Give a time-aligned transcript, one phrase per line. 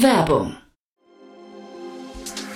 [0.00, 0.56] Werbung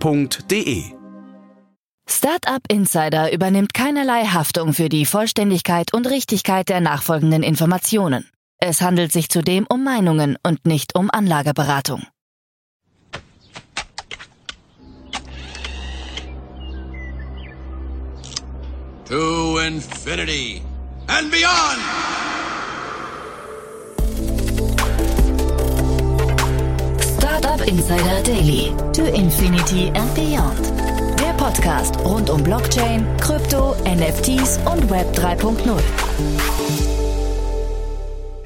[0.00, 0.84] www.startup.de.
[2.08, 8.30] Startup Insider übernimmt keinerlei Haftung für die Vollständigkeit und Richtigkeit der nachfolgenden Informationen.
[8.58, 12.06] Es handelt sich zudem um Meinungen und nicht um Anlageberatung.
[19.08, 20.62] To Infinity
[21.06, 21.80] and beyond!
[27.36, 28.74] Startup Insider Daily.
[28.94, 30.72] To Infinity and Beyond.
[31.20, 36.55] Der Podcast rund um Blockchain, Krypto, NFTs und Web 3.0.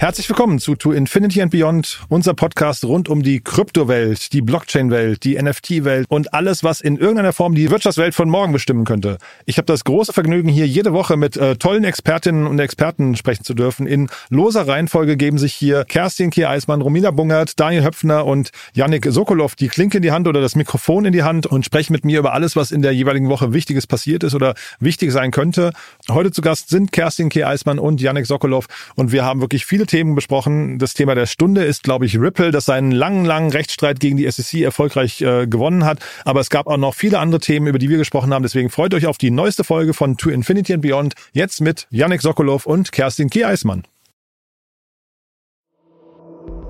[0.00, 5.24] Herzlich willkommen zu To Infinity and Beyond, unser Podcast rund um die Kryptowelt, die Blockchain-Welt,
[5.24, 9.18] die NFT-Welt und alles, was in irgendeiner Form die Wirtschaftswelt von morgen bestimmen könnte.
[9.44, 13.44] Ich habe das große Vergnügen, hier jede Woche mit äh, tollen Expertinnen und Experten sprechen
[13.44, 13.86] zu dürfen.
[13.86, 19.54] In loser Reihenfolge geben sich hier Kerstin Kier-Eismann, Romina Bungert, Daniel Höpfner und Yannick Sokolov
[19.54, 22.20] die Klinke in die Hand oder das Mikrofon in die Hand und sprechen mit mir
[22.20, 25.74] über alles, was in der jeweiligen Woche Wichtiges passiert ist oder wichtig sein könnte.
[26.08, 30.14] Heute zu Gast sind Kerstin Kier-Eismann und Yannick Sokolov und wir haben wirklich viele Themen
[30.14, 30.78] besprochen.
[30.78, 34.30] Das Thema der Stunde ist, glaube ich, Ripple, das seinen langen, langen Rechtsstreit gegen die
[34.30, 35.98] SEC erfolgreich äh, gewonnen hat.
[36.24, 38.42] Aber es gab auch noch viele andere Themen, über die wir gesprochen haben.
[38.42, 41.14] Deswegen freut euch auf die neueste Folge von To Infinity and Beyond.
[41.32, 43.82] Jetzt mit Yannick Sokolov und Kerstin Kieismann.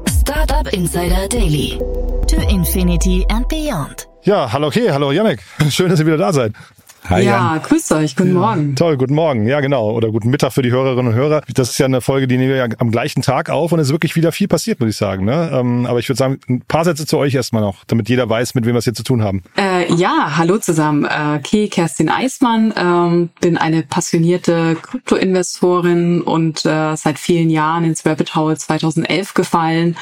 [0.09, 1.79] Startup Insider Daily.
[2.27, 4.09] To Infinity and Beyond.
[4.23, 5.41] Ja, hallo okay, hallo Yannick.
[5.71, 6.53] Schön, dass ihr wieder da seid.
[7.09, 7.63] Hi, ja, Jan.
[7.63, 8.77] grüßt euch, guten Morgen.
[8.77, 9.91] Toll, guten Morgen, ja genau.
[9.91, 11.43] Oder guten Mittag für die Hörerinnen und Hörer.
[11.55, 13.89] Das ist ja eine Folge, die nehmen wir ja am gleichen Tag auf und es
[13.89, 15.25] ist wirklich wieder viel passiert, muss ich sagen.
[15.25, 15.51] Ne?
[15.53, 18.55] Ähm, aber ich würde sagen, ein paar Sätze zu euch erstmal noch, damit jeder weiß,
[18.55, 19.43] mit wem wir es hier zu tun haben.
[19.57, 21.05] Äh, ja, hallo zusammen.
[21.05, 28.05] Äh, Kay Kerstin Eismann, ähm, bin eine passionierte Kryptoinvestorin und äh, seit vielen Jahren ins
[28.05, 29.97] Rabbit Hole 2011 gefallen.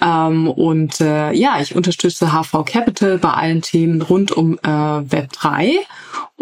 [0.00, 0.06] Mhm.
[0.06, 5.32] Ähm, und äh, ja, ich unterstütze HV Capital bei allen Themen rund um äh, Web
[5.32, 5.80] 3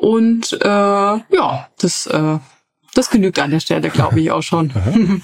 [0.02, 2.38] und äh, ja, das, äh,
[2.92, 4.72] das genügt an der Stelle, glaube ich, auch schon.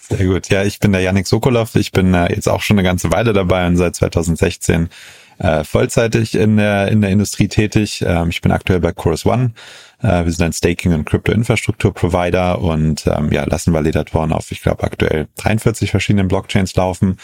[0.00, 0.48] Sehr gut.
[0.48, 1.74] Ja, ich bin der Yannick Sokolov.
[1.74, 4.88] Ich bin äh, jetzt auch schon eine ganze Weile dabei und seit 2016
[5.36, 8.02] äh, vollzeitig in der, in der Industrie tätig.
[8.06, 9.52] Ähm, ich bin aktuell bei Chorus One.
[10.02, 14.84] Äh, wir sind ein Staking- und Crypto-Infrastruktur-Provider und ähm, ja, lassen Validatoren auf, ich glaube,
[14.84, 17.18] aktuell 43 verschiedenen Blockchains laufen.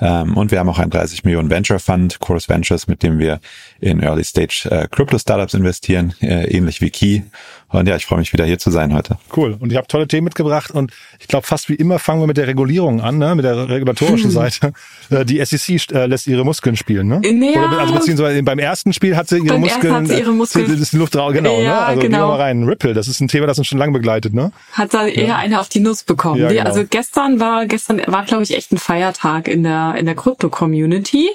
[0.00, 3.40] Ähm, und wir haben auch einen 30 Millionen Venture Fund, Chorus Ventures, mit dem wir
[3.80, 7.22] in Early Stage äh, Crypto Startups investieren, äh, ähnlich wie Key.
[7.70, 9.18] Und ja, ich freue mich wieder hier zu sein heute.
[9.36, 9.56] Cool.
[9.60, 10.90] Und ihr habt tolle Themen mitgebracht und
[11.20, 13.34] ich glaube, fast wie immer fangen wir mit der Regulierung an, ne?
[13.34, 14.30] mit der regulatorischen hm.
[14.30, 14.72] Seite.
[15.10, 17.22] Äh, die SEC äh, lässt ihre Muskeln spielen, ne?
[17.24, 17.64] Ja.
[17.64, 19.94] Oder, also beziehungsweise beim ersten Spiel hat sie ihre beim Muskeln.
[19.94, 20.68] Hat sie ihre Muskeln.
[20.68, 21.58] Das ist die Luft raus, genau.
[21.60, 21.78] Ja, ne?
[21.78, 22.02] Also genau.
[22.02, 22.64] gehen wir mal rein.
[22.64, 24.52] Ripple, das ist ein Thema, das uns schon lange begleitet, ne?
[24.72, 25.36] Hat da eher ja.
[25.36, 26.40] eine auf die Nuss bekommen.
[26.42, 26.64] Ja, genau.
[26.64, 31.30] Also gestern war, gestern war, glaube ich, echt ein Feiertag in der, in der Krypto-Community.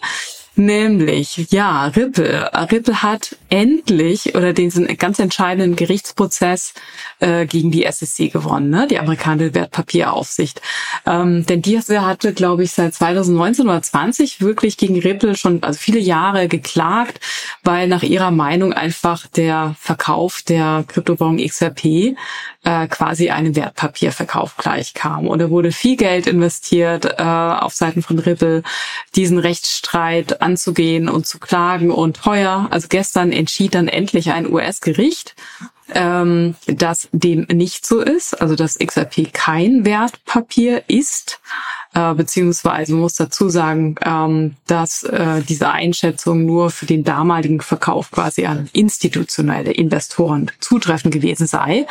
[0.55, 2.51] Nämlich, ja, Ripple.
[2.71, 6.75] Ripple hat endlich oder diesen ganz entscheidenden Gerichtsprozess
[7.19, 8.87] äh, gegen die SEC gewonnen, ne?
[8.87, 10.61] die amerikanische Wertpapieraufsicht.
[11.07, 15.79] Ähm, denn die hatte, glaube ich, seit 2019 oder 20 wirklich gegen Ripple schon also
[15.79, 17.19] viele Jahre geklagt,
[17.63, 22.15] weil nach ihrer Meinung einfach der Verkauf der Kryptowährung XRP
[22.63, 25.27] äh, quasi einem Wertpapierverkauf gleichkam.
[25.27, 28.63] Und da wurde viel Geld investiert äh, auf Seiten von Ripple,
[29.15, 31.89] diesen Rechtsstreit anzugehen und zu klagen.
[31.89, 35.35] Und heuer, also gestern, entschied dann endlich ein US-Gericht,
[35.93, 41.39] ähm, dass dem nicht so ist, also dass XRP kein Wertpapier ist,
[41.93, 48.11] äh, beziehungsweise muss dazu sagen, ähm, dass äh, diese Einschätzung nur für den damaligen Verkauf
[48.11, 51.85] quasi an institutionelle Investoren zutreffend gewesen sei.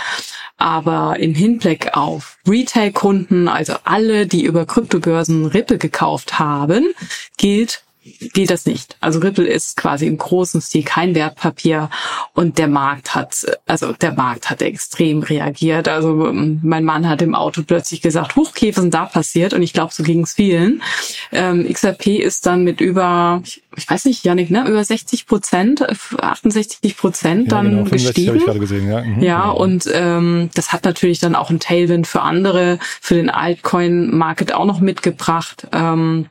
[0.56, 6.93] Aber im Hinblick auf Retail-Kunden, also alle, die über Kryptobörsen Ripple gekauft haben,
[7.37, 8.96] gilt gilt das nicht.
[9.00, 11.88] Also Ripple ist quasi im großen Stil kein Wertpapier
[12.34, 15.88] und der Markt hat, also der Markt hat extrem reagiert.
[15.88, 19.72] Also ähm, mein Mann hat im Auto plötzlich gesagt, Hochkäfer sind da passiert und ich
[19.72, 20.82] glaube, so ging es vielen.
[21.31, 23.43] Ähm, XRP ist dann mit über,
[23.76, 25.84] ich, weiß nicht, Janik, ne, über 60 Prozent,
[26.20, 28.37] 68 Prozent dann ja, genau, gestiegen.
[28.37, 29.02] Ich gesehen, ja.
[29.02, 29.22] Mhm.
[29.22, 34.52] ja, und ähm, das hat natürlich dann auch ein Tailwind für andere, für den Altcoin-Market
[34.52, 35.69] auch noch mitgebracht.
[35.72, 36.26] Ähm,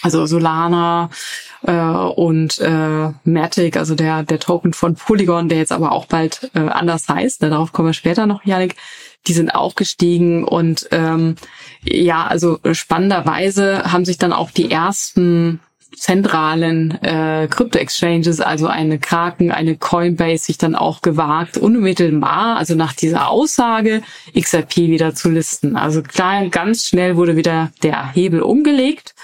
[0.00, 1.10] also Solana
[1.66, 6.50] äh, und äh, Matic, also der der Token von Polygon, der jetzt aber auch bald
[6.54, 7.42] äh, anders heißt.
[7.42, 8.76] Ne, darauf kommen wir später noch, Janik.
[9.28, 11.36] Die sind auch gestiegen und ähm,
[11.84, 15.60] ja, also spannenderweise haben sich dann auch die ersten
[15.96, 22.94] zentralen äh, Krypto-Exchanges, also eine Kraken, eine Coinbase, sich dann auch gewagt, unmittelbar, also nach
[22.94, 24.02] dieser Aussage,
[24.36, 25.76] XRP wieder zu listen.
[25.76, 29.14] Also klar, ganz schnell wurde wieder der Hebel umgelegt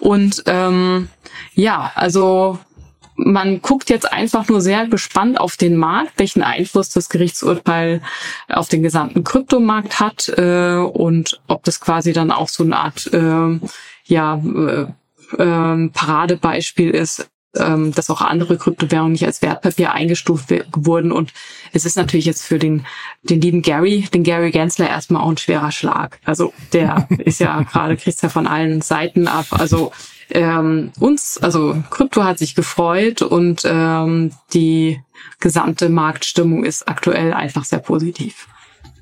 [0.00, 1.08] und ähm,
[1.54, 2.58] ja, also
[3.16, 8.02] man guckt jetzt einfach nur sehr gespannt auf den Markt, welchen Einfluss das Gerichtsurteil
[8.48, 13.10] auf den gesamten Kryptomarkt hat äh, und ob das quasi dann auch so eine Art
[13.12, 13.58] äh,
[14.04, 14.86] ja äh,
[15.42, 17.28] äh, Paradebeispiel ist,
[17.60, 21.12] ähm, dass auch andere Kryptowährungen nicht als Wertpapier eingestuft wurden.
[21.12, 21.32] Und
[21.72, 22.86] es ist natürlich jetzt für den,
[23.22, 26.18] den lieben Gary, den Gary Gensler erstmal auch ein schwerer Schlag.
[26.24, 29.46] Also der ist ja gerade, kriegt ja von allen Seiten ab.
[29.50, 29.92] Also
[30.30, 35.00] ähm, uns, also Krypto hat sich gefreut und ähm, die
[35.40, 38.48] gesamte Marktstimmung ist aktuell einfach sehr positiv.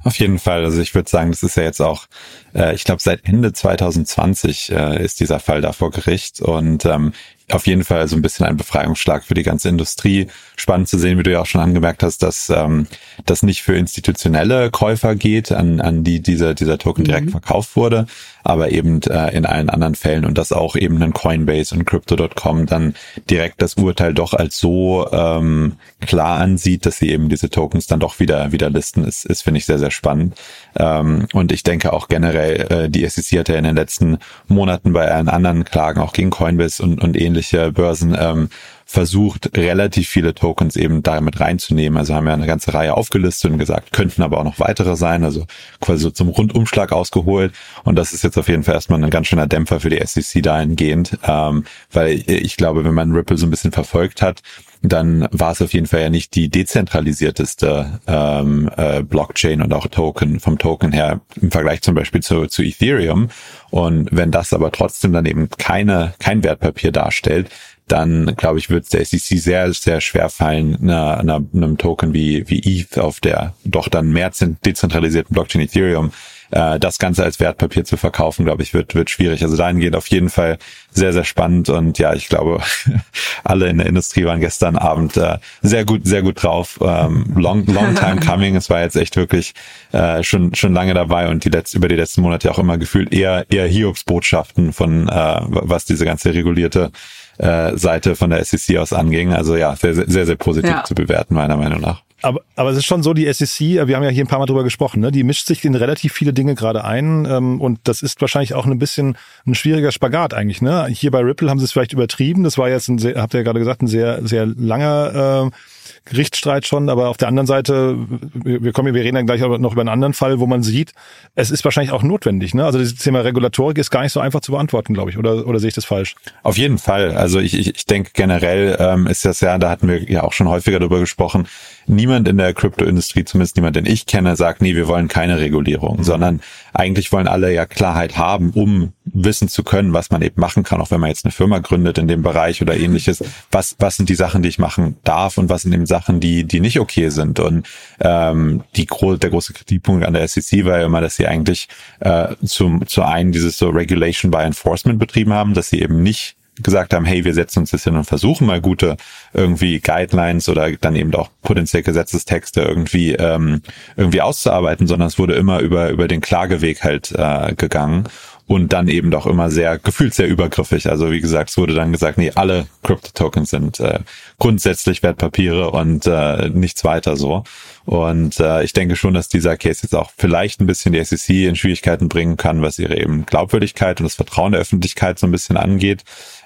[0.04, 0.64] Auf jeden Fall.
[0.64, 2.06] Also ich würde sagen, das ist ja jetzt auch,
[2.54, 6.42] äh, ich glaube, seit Ende 2020 äh, ist dieser Fall da vor Gericht.
[6.42, 7.14] Und ähm,
[7.50, 10.28] auf jeden Fall so ein bisschen ein Befreiungsschlag für die ganze Industrie.
[10.56, 12.86] Spannend zu sehen, wie du ja auch schon angemerkt hast, dass ähm,
[13.26, 17.32] das nicht für institutionelle Käufer geht, an, an die dieser, dieser Token direkt mhm.
[17.32, 18.06] verkauft wurde,
[18.44, 22.66] aber eben äh, in allen anderen Fällen und dass auch eben ein Coinbase und Crypto.com
[22.66, 22.94] dann
[23.28, 28.00] direkt das Urteil doch als so ähm, klar ansieht, dass sie eben diese Tokens dann
[28.00, 30.34] doch wieder wieder listen, ist, ist finde ich sehr, sehr spannend.
[30.76, 34.18] Ähm, und ich denke auch generell, äh, die SEC hat ja in den letzten
[34.48, 38.48] Monaten bei allen anderen Klagen auch gegen Coinbase und, und ähnliche Börsen ähm,
[38.86, 41.98] versucht, relativ viele Tokens eben damit reinzunehmen.
[41.98, 45.24] Also haben wir eine ganze Reihe aufgelistet und gesagt, könnten aber auch noch weitere sein,
[45.24, 45.46] also
[45.80, 47.52] quasi so zum Rundumschlag ausgeholt.
[47.82, 50.42] Und das ist jetzt auf jeden Fall erstmal ein ganz schöner Dämpfer für die SEC
[50.42, 54.42] dahingehend, ähm, weil ich glaube, wenn man Ripple so ein bisschen verfolgt hat,
[54.84, 59.86] dann war es auf jeden Fall ja nicht die dezentralisierteste ähm, äh, Blockchain und auch
[59.86, 63.30] Token vom Token her im Vergleich zum Beispiel zu, zu Ethereum.
[63.70, 67.48] Und wenn das aber trotzdem dann eben keine kein Wertpapier darstellt,
[67.88, 72.14] dann glaube ich, wird es der SEC sehr, sehr schwer fallen, einer, einer, einem Token
[72.14, 74.30] wie, wie ETH auf der doch dann mehr
[74.64, 76.12] dezentralisierten Blockchain Ethereum
[76.54, 79.42] äh, das Ganze als Wertpapier zu verkaufen, glaube ich, wird, wird schwierig.
[79.42, 80.58] Also dahingehend auf jeden Fall
[80.92, 82.60] sehr, sehr spannend und ja, ich glaube,
[83.44, 86.78] alle in der Industrie waren gestern Abend äh, sehr gut, sehr gut drauf.
[86.80, 88.54] Ähm, long, long time coming.
[88.54, 89.52] Es war jetzt echt wirklich
[89.90, 93.12] äh, schon, schon lange dabei und die letzten, über die letzten Monate auch immer gefühlt
[93.12, 96.92] eher, eher Hiobs-Botschaften von, äh, was diese ganze regulierte
[97.38, 99.32] äh, Seite von der SEC aus anging.
[99.32, 100.84] Also ja, sehr, sehr, sehr positiv ja.
[100.84, 102.02] zu bewerten, meiner Meinung nach.
[102.24, 104.38] Aber, aber es ist schon so, die SEC, äh, wir haben ja hier ein paar
[104.38, 105.12] Mal drüber gesprochen, ne?
[105.12, 108.64] die mischt sich in relativ viele Dinge gerade ein ähm, und das ist wahrscheinlich auch
[108.64, 110.62] ein bisschen ein schwieriger Spagat eigentlich.
[110.62, 110.86] Ne?
[110.88, 113.40] Hier bei Ripple haben sie es vielleicht übertrieben, das war jetzt, ein sehr, habt ihr
[113.40, 115.56] ja gerade gesagt, ein sehr, sehr langer äh,
[116.04, 117.96] Gerichtsstreit schon, aber auf der anderen Seite,
[118.32, 120.92] wir kommen, wir reden dann gleich noch über einen anderen Fall, wo man sieht,
[121.34, 122.54] es ist wahrscheinlich auch notwendig.
[122.54, 122.64] Ne?
[122.64, 125.18] Also das Thema Regulatorik ist gar nicht so einfach zu beantworten, glaube ich.
[125.18, 126.16] Oder, oder sehe ich das falsch?
[126.42, 127.16] Auf jeden Fall.
[127.16, 130.32] Also ich, ich, ich denke generell ähm, ist das ja, da hatten wir ja auch
[130.32, 131.46] schon häufiger darüber gesprochen,
[131.86, 136.02] niemand in der Kryptoindustrie, zumindest niemand, den ich kenne, sagt, nee, wir wollen keine Regulierung,
[136.02, 136.40] sondern
[136.74, 140.80] eigentlich wollen alle ja Klarheit haben, um wissen zu können, was man eben machen kann,
[140.80, 143.22] auch wenn man jetzt eine Firma gründet in dem Bereich oder ähnliches.
[143.52, 146.44] Was, was sind die Sachen, die ich machen darf und was sind eben Sachen, die,
[146.44, 147.38] die nicht okay sind?
[147.38, 147.66] Und
[148.00, 151.68] ähm, die, der große Kritikpunkt an der SEC war ja immer, dass sie eigentlich
[152.00, 156.36] äh, zum, zu einen dieses so Regulation by Enforcement betrieben haben, dass sie eben nicht
[156.62, 158.96] gesagt haben, hey, wir setzen uns jetzt hin und versuchen mal gute
[159.32, 163.62] irgendwie Guidelines oder dann eben auch potenziell Gesetzestexte irgendwie ähm,
[163.96, 168.08] irgendwie auszuarbeiten, sondern es wurde immer über über den Klageweg halt äh, gegangen
[168.46, 170.90] und dann eben doch immer sehr gefühlt sehr übergriffig.
[170.90, 174.00] Also wie gesagt, es wurde dann gesagt, nee, alle Crypto-Tokens sind äh,
[174.38, 177.44] grundsätzlich Wertpapiere und äh, nichts weiter so.
[177.86, 181.28] Und äh, ich denke schon, dass dieser Case jetzt auch vielleicht ein bisschen die SEC
[181.30, 185.32] in Schwierigkeiten bringen kann, was ihre eben Glaubwürdigkeit und das Vertrauen der Öffentlichkeit so ein
[185.32, 186.04] bisschen angeht.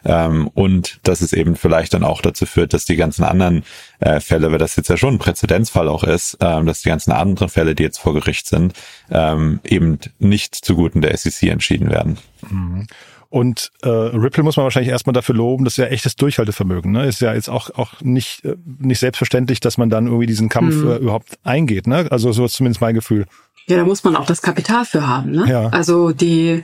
[0.09, 3.63] Ähm, und dass es eben vielleicht dann auch dazu führt, dass die ganzen anderen
[4.01, 7.13] äh, Fälle, weil das jetzt ja schon ein Präzedenzfall auch ist, ähm, dass die ganzen
[7.13, 8.73] anderen Fälle, die jetzt vor Gericht sind,
[9.11, 12.17] ähm, eben nicht zuguten der SEC entschieden werden.
[12.49, 12.87] Mhm.
[13.31, 16.91] Und äh, Ripple muss man wahrscheinlich erstmal dafür loben, das ist ja echtes Durchhaltevermögen.
[16.91, 17.05] Ne?
[17.05, 20.77] Ist ja jetzt auch, auch nicht, äh, nicht selbstverständlich, dass man dann irgendwie diesen Kampf
[20.77, 20.91] mhm.
[20.91, 21.87] äh, überhaupt eingeht.
[21.87, 22.07] Ne?
[22.11, 23.27] Also so ist zumindest mein Gefühl.
[23.67, 25.33] Ja, da muss man auch das Kapital für haben.
[25.33, 25.45] Ne?
[25.47, 25.69] Ja.
[25.69, 26.63] Also die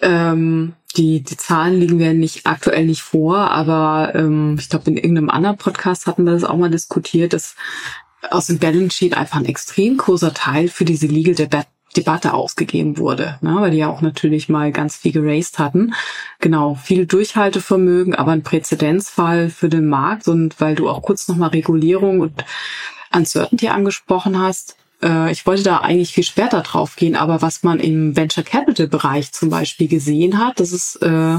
[0.00, 4.96] ähm, die, die Zahlen liegen mir nicht aktuell nicht vor, aber ähm, ich glaube, in
[4.96, 7.56] irgendeinem anderen Podcast hatten wir das auch mal diskutiert, dass
[8.30, 11.48] aus dem Balance Sheet einfach ein extrem großer Teil für diese Legal
[11.96, 15.94] Debatte ausgegeben wurde, ne, weil die ja auch natürlich mal ganz viel geraced hatten.
[16.40, 21.50] Genau, viel Durchhaltevermögen, aber ein Präzedenzfall für den Markt und weil du auch kurz nochmal
[21.50, 22.44] Regulierung und
[23.14, 27.78] Uncertainty angesprochen hast, äh, ich wollte da eigentlich viel später drauf gehen, aber was man
[27.78, 31.38] im Venture Capital Bereich zum Beispiel gesehen hat, das ist, äh,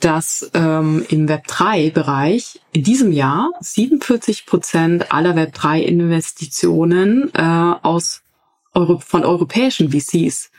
[0.00, 8.22] dass ähm, im Web3-Bereich in diesem Jahr 47 Prozent aller Web3-Investitionen äh, aus
[8.74, 10.50] Euro von europäischen VCs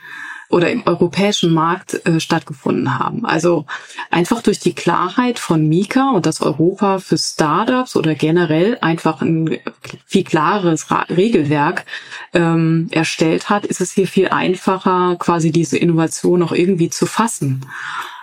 [0.52, 3.24] oder im europäischen Markt äh, stattgefunden haben.
[3.24, 3.64] Also
[4.10, 9.58] einfach durch die Klarheit von Mika und das Europa für Startups oder generell einfach ein
[10.04, 11.86] viel klareres Ra Regelwerk
[12.34, 17.64] ähm, erstellt hat, ist es hier viel einfacher, quasi diese Innovation auch irgendwie zu fassen.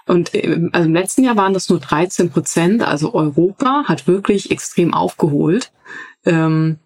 [0.06, 2.84] Und ähm, also im letzten Jahr waren das nur 13 Prozent.
[2.84, 5.72] Also Europa hat wirklich extrem aufgeholt.
[6.26, 6.78] Ähm,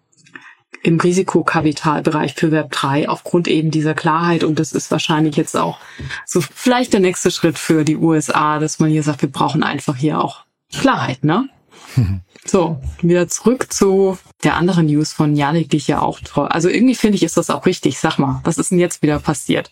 [0.84, 4.44] im Risikokapitalbereich für Web 3 aufgrund eben dieser Klarheit.
[4.44, 5.78] Und das ist wahrscheinlich jetzt auch
[6.26, 9.96] so vielleicht der nächste Schritt für die USA, dass man hier sagt, wir brauchen einfach
[9.96, 11.48] hier auch Klarheit, ne?
[12.46, 16.46] So, wieder zurück zu der anderen News von Janik, die ich ja auch toll.
[16.48, 17.98] Also irgendwie finde ich, ist das auch richtig.
[17.98, 19.70] Sag mal, was ist denn jetzt wieder passiert?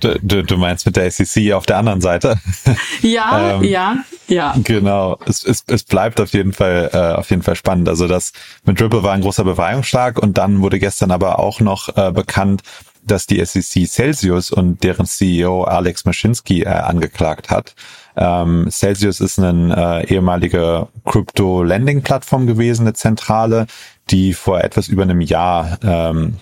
[0.00, 2.40] du, du, du meinst mit der SEC auf der anderen Seite?
[3.02, 3.96] Ja, ähm, ja,
[4.28, 4.54] ja.
[4.62, 5.18] Genau.
[5.26, 7.88] Es, es, es bleibt auf jeden Fall äh, auf jeden Fall spannend.
[7.88, 8.32] Also das
[8.64, 12.62] mit Ripple war ein großer Befreiungsschlag und dann wurde gestern aber auch noch äh, bekannt,
[13.06, 17.74] dass die SEC Celsius und deren CEO Alex Maschinsky äh, angeklagt hat.
[18.16, 23.66] Ähm, Celsius ist eine äh, ehemalige Crypto-Lending-Plattform gewesen, eine Zentrale,
[24.10, 26.36] die vor etwas über einem Jahr ähm,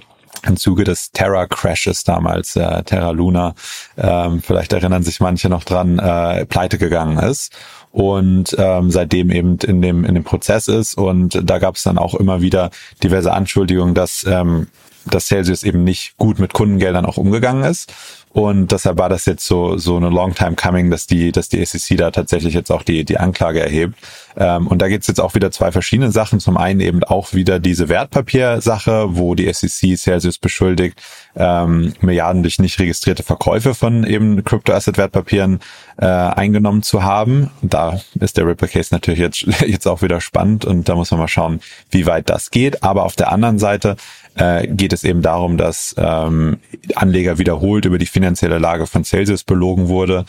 [0.47, 3.55] im Zuge des Terra Crashes damals, äh, Terra Luna,
[3.97, 7.53] ähm, vielleicht erinnern sich manche noch dran, äh, pleite gegangen ist
[7.93, 10.97] und ähm, seitdem eben in dem in dem Prozess ist.
[10.97, 12.71] Und da gab es dann auch immer wieder
[13.03, 14.67] diverse Anschuldigungen, dass ähm,
[15.06, 17.92] dass Celsius eben nicht gut mit Kundengeldern auch umgegangen ist
[18.34, 21.64] und deshalb war das jetzt so, so eine long time coming, dass die, dass die
[21.64, 23.94] SEC da tatsächlich jetzt auch die, die Anklage erhebt.
[24.37, 26.40] Ähm, und da geht's jetzt auch wieder zwei verschiedene Sachen.
[26.40, 31.00] Zum einen eben auch wieder diese Wertpapiersache, wo die SEC Celsius beschuldigt,
[31.37, 35.61] ähm, Milliarden durch nicht registrierte Verkäufe von eben Crypto-Asset-Wertpapieren
[35.99, 37.50] äh, eingenommen zu haben.
[37.62, 41.20] Da ist der Ripple Case natürlich jetzt, jetzt auch wieder spannend und da muss man
[41.20, 41.61] mal schauen,
[41.92, 42.82] wie weit das geht.
[42.82, 43.94] Aber auf der anderen Seite
[44.37, 46.59] äh, geht es eben darum, dass ähm,
[46.95, 50.25] Anleger wiederholt über die finanzielle Lage von Celsius belogen wurde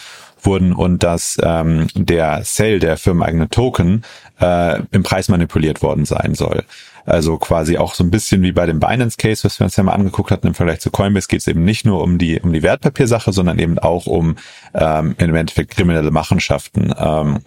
[0.45, 4.03] wurden und dass ähm, der Sell, der firmeneigene Token,
[4.39, 6.63] äh, im Preis manipuliert worden sein soll.
[7.05, 9.83] Also quasi auch so ein bisschen wie bei dem Binance Case, was wir uns ja
[9.83, 12.51] mal angeguckt hatten im Vergleich zu Coinbase, geht es eben nicht nur um die um
[12.51, 14.37] die Wertpapiersache, sondern eben auch um
[14.73, 16.93] ähm, im Endeffekt kriminelle Machenschaften.
[16.97, 17.39] Ähm,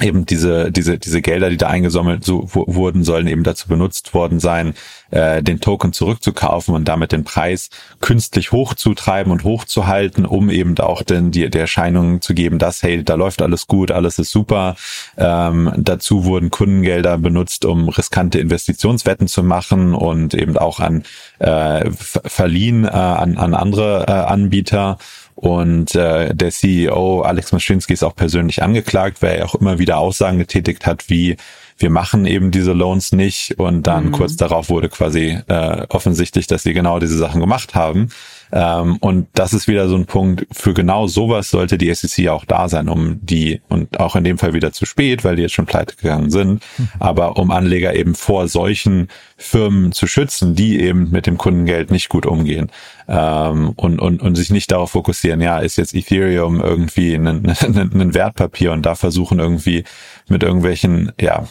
[0.00, 4.40] eben diese diese diese Gelder, die da eingesammelt so, wurden, sollen eben dazu benutzt worden
[4.40, 4.74] sein,
[5.10, 7.70] äh, den Token zurückzukaufen und damit den Preis
[8.00, 13.04] künstlich hochzutreiben und hochzuhalten, um eben auch denn die, die Erscheinung zu geben, dass hey,
[13.04, 14.76] da läuft alles gut, alles ist super.
[15.16, 21.04] Ähm, dazu wurden Kundengelder benutzt, um riskante Investitionswetten zu machen und eben auch an
[21.38, 24.98] äh, verliehen äh, an, an andere äh, Anbieter.
[25.34, 29.98] Und äh, der CEO Alex Maschinski ist auch persönlich angeklagt, weil er auch immer wieder
[29.98, 31.36] Aussagen getätigt hat, wie
[31.76, 33.58] wir machen eben diese Loans nicht.
[33.58, 34.12] Und dann mhm.
[34.12, 38.10] kurz darauf wurde quasi äh, offensichtlich, dass sie genau diese Sachen gemacht haben.
[38.52, 42.44] Ähm, und das ist wieder so ein Punkt, für genau sowas sollte die SEC auch
[42.44, 45.54] da sein, um die, und auch in dem Fall wieder zu spät, weil die jetzt
[45.54, 46.88] schon pleite gegangen sind, mhm.
[47.00, 52.08] aber um Anleger eben vor solchen Firmen zu schützen, die eben mit dem Kundengeld nicht
[52.08, 52.70] gut umgehen
[53.08, 57.46] ähm, und, und, und sich nicht darauf fokussieren, ja, ist jetzt Ethereum irgendwie ein, ein,
[57.46, 59.84] ein Wertpapier und da versuchen irgendwie
[60.28, 61.46] mit irgendwelchen, ja,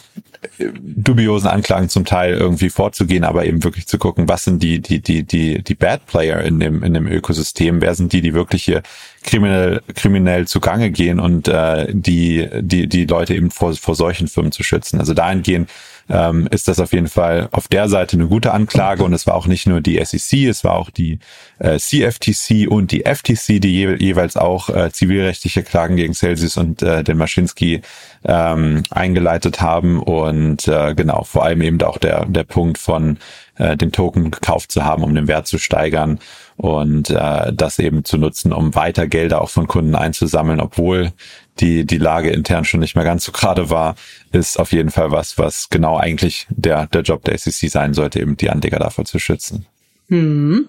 [0.58, 5.00] dubiosen Anklagen zum Teil irgendwie vorzugehen, aber eben wirklich zu gucken, was sind die, die,
[5.00, 8.64] die, die, die Bad Player in dem, in dem Ökosystem, wer sind die, die wirklich
[8.64, 8.82] hier
[9.22, 14.52] kriminell, kriminell zugange gehen und äh, die, die, die Leute eben vor, vor solchen Firmen
[14.52, 15.00] zu schützen.
[15.00, 15.70] Also dahingehend
[16.08, 19.34] ähm, ist das auf jeden Fall auf der Seite eine gute Anklage und es war
[19.34, 21.18] auch nicht nur die SEC, es war auch die
[21.58, 26.82] äh, CFTC und die FTC, die je, jeweils auch äh, zivilrechtliche Klagen gegen Celsius und
[26.82, 27.82] äh, den Maschinski
[28.24, 33.18] ähm, eingeleitet haben und äh, genau, vor allem eben auch der, der Punkt von
[33.56, 36.18] äh, den Token gekauft zu haben, um den Wert zu steigern
[36.56, 41.12] und äh, das eben zu nutzen, um weiter Gelder auch von Kunden einzusammeln, obwohl
[41.60, 43.96] die, die Lage intern schon nicht mehr ganz so gerade war,
[44.32, 48.20] ist auf jeden Fall was, was genau eigentlich der, der Job der SEC sein sollte,
[48.20, 49.66] eben die Anleger davor zu schützen.
[50.08, 50.68] Hm.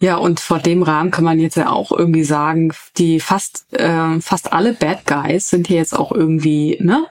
[0.00, 4.20] Ja, und vor dem Rahmen kann man jetzt ja auch irgendwie sagen, die fast, äh,
[4.20, 7.06] fast alle Bad Guys sind hier jetzt auch irgendwie, ne,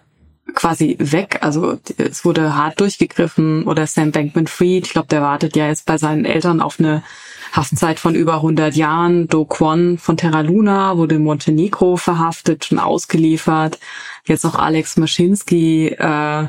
[0.54, 1.40] quasi weg.
[1.42, 5.98] Also es wurde hart durchgegriffen oder Sam Bankman-Fried, ich glaube, der wartet ja jetzt bei
[5.98, 7.04] seinen Eltern auf eine
[7.52, 9.28] Haftzeit von über 100 Jahren.
[9.28, 13.80] Do Kwon von Terra Luna wurde in Montenegro verhaftet, schon ausgeliefert.
[14.26, 16.48] Jetzt noch Alex Maschinski, äh,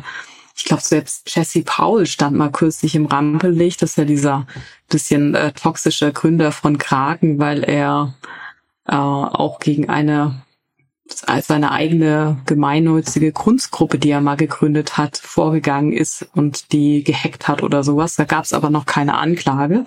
[0.55, 3.83] ich glaube selbst Jesse Paul stand mal kürzlich im Rampenlicht.
[3.83, 4.47] Das ist ja dieser
[4.89, 8.15] bisschen äh, toxische Gründer von Kraken, weil er
[8.87, 10.43] äh, auch gegen eine
[11.21, 17.63] seine eigene gemeinnützige Kunstgruppe, die er mal gegründet hat, vorgegangen ist und die gehackt hat
[17.63, 18.17] oder sowas.
[18.17, 19.85] Da gab es aber noch keine Anklage.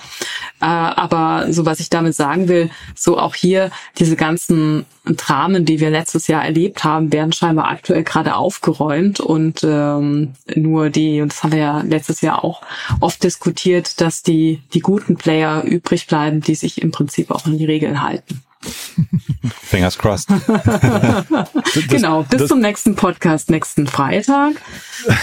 [0.61, 5.79] Äh, aber so was ich damit sagen will, so auch hier diese ganzen Dramen, die
[5.79, 11.31] wir letztes Jahr erlebt haben, werden scheinbar aktuell gerade aufgeräumt und ähm, nur die, und
[11.31, 12.61] das haben wir ja letztes Jahr auch
[13.01, 17.57] oft diskutiert, dass die, die guten Player übrig bleiben, die sich im Prinzip auch an
[17.57, 18.41] die Regeln halten.
[19.61, 20.29] Fingers crossed.
[21.89, 24.53] genau, bis das, zum nächsten Podcast, nächsten Freitag.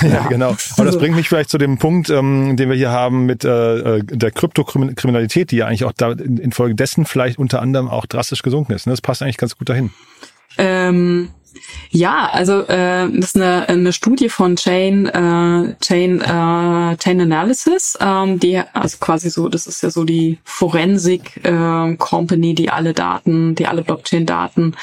[0.02, 0.49] ja, ja, genau.
[0.49, 3.44] Aber das also bringt mich vielleicht zu dem Punkt, ähm, den wir hier haben mit
[3.44, 8.42] äh, äh der Kryptokriminalität, die ja eigentlich auch da infolgedessen vielleicht unter anderem auch drastisch
[8.42, 8.87] gesunken ist.
[8.87, 8.92] Ne?
[8.92, 9.90] Das passt eigentlich ganz gut dahin.
[10.58, 11.30] Ähm
[11.90, 17.99] ja, also äh, das ist eine, eine Studie von Chain äh, Chain äh, Chain Analysis,
[18.00, 22.94] ähm, die also quasi so, das ist ja so die Forensik äh, Company, die alle
[22.94, 24.75] Daten, die alle Blockchain Daten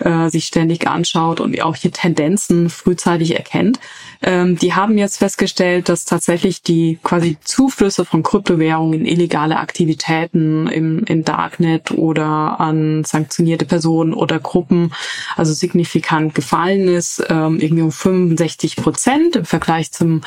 [0.00, 3.78] äh, sich ständig anschaut und auch hier Tendenzen frühzeitig erkennt.
[4.22, 10.66] Ähm, die haben jetzt festgestellt, dass tatsächlich die quasi Zuflüsse von Kryptowährungen in illegale Aktivitäten
[10.66, 14.92] im, im Darknet oder an sanktionierte Personen oder Gruppen
[15.36, 20.22] also signifikant gefallen ist, ähm, irgendwie um 65 Prozent im Vergleich zum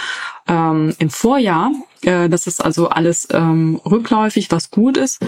[0.47, 1.71] ähm, im Vorjahr.
[2.01, 5.19] Äh, das ist also alles ähm, rückläufig, was gut ist.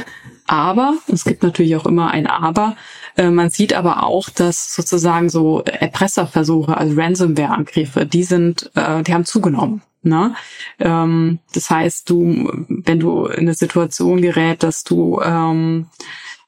[0.47, 2.75] Aber, es gibt natürlich auch immer ein Aber,
[3.15, 9.13] äh, man sieht aber auch, dass sozusagen so Erpresserversuche, also Ransomware-Angriffe, die sind, äh, die
[9.13, 9.81] haben zugenommen.
[10.03, 10.33] Ne?
[10.79, 15.87] Ähm, das heißt, du, wenn du in eine Situation gerät, dass du ähm,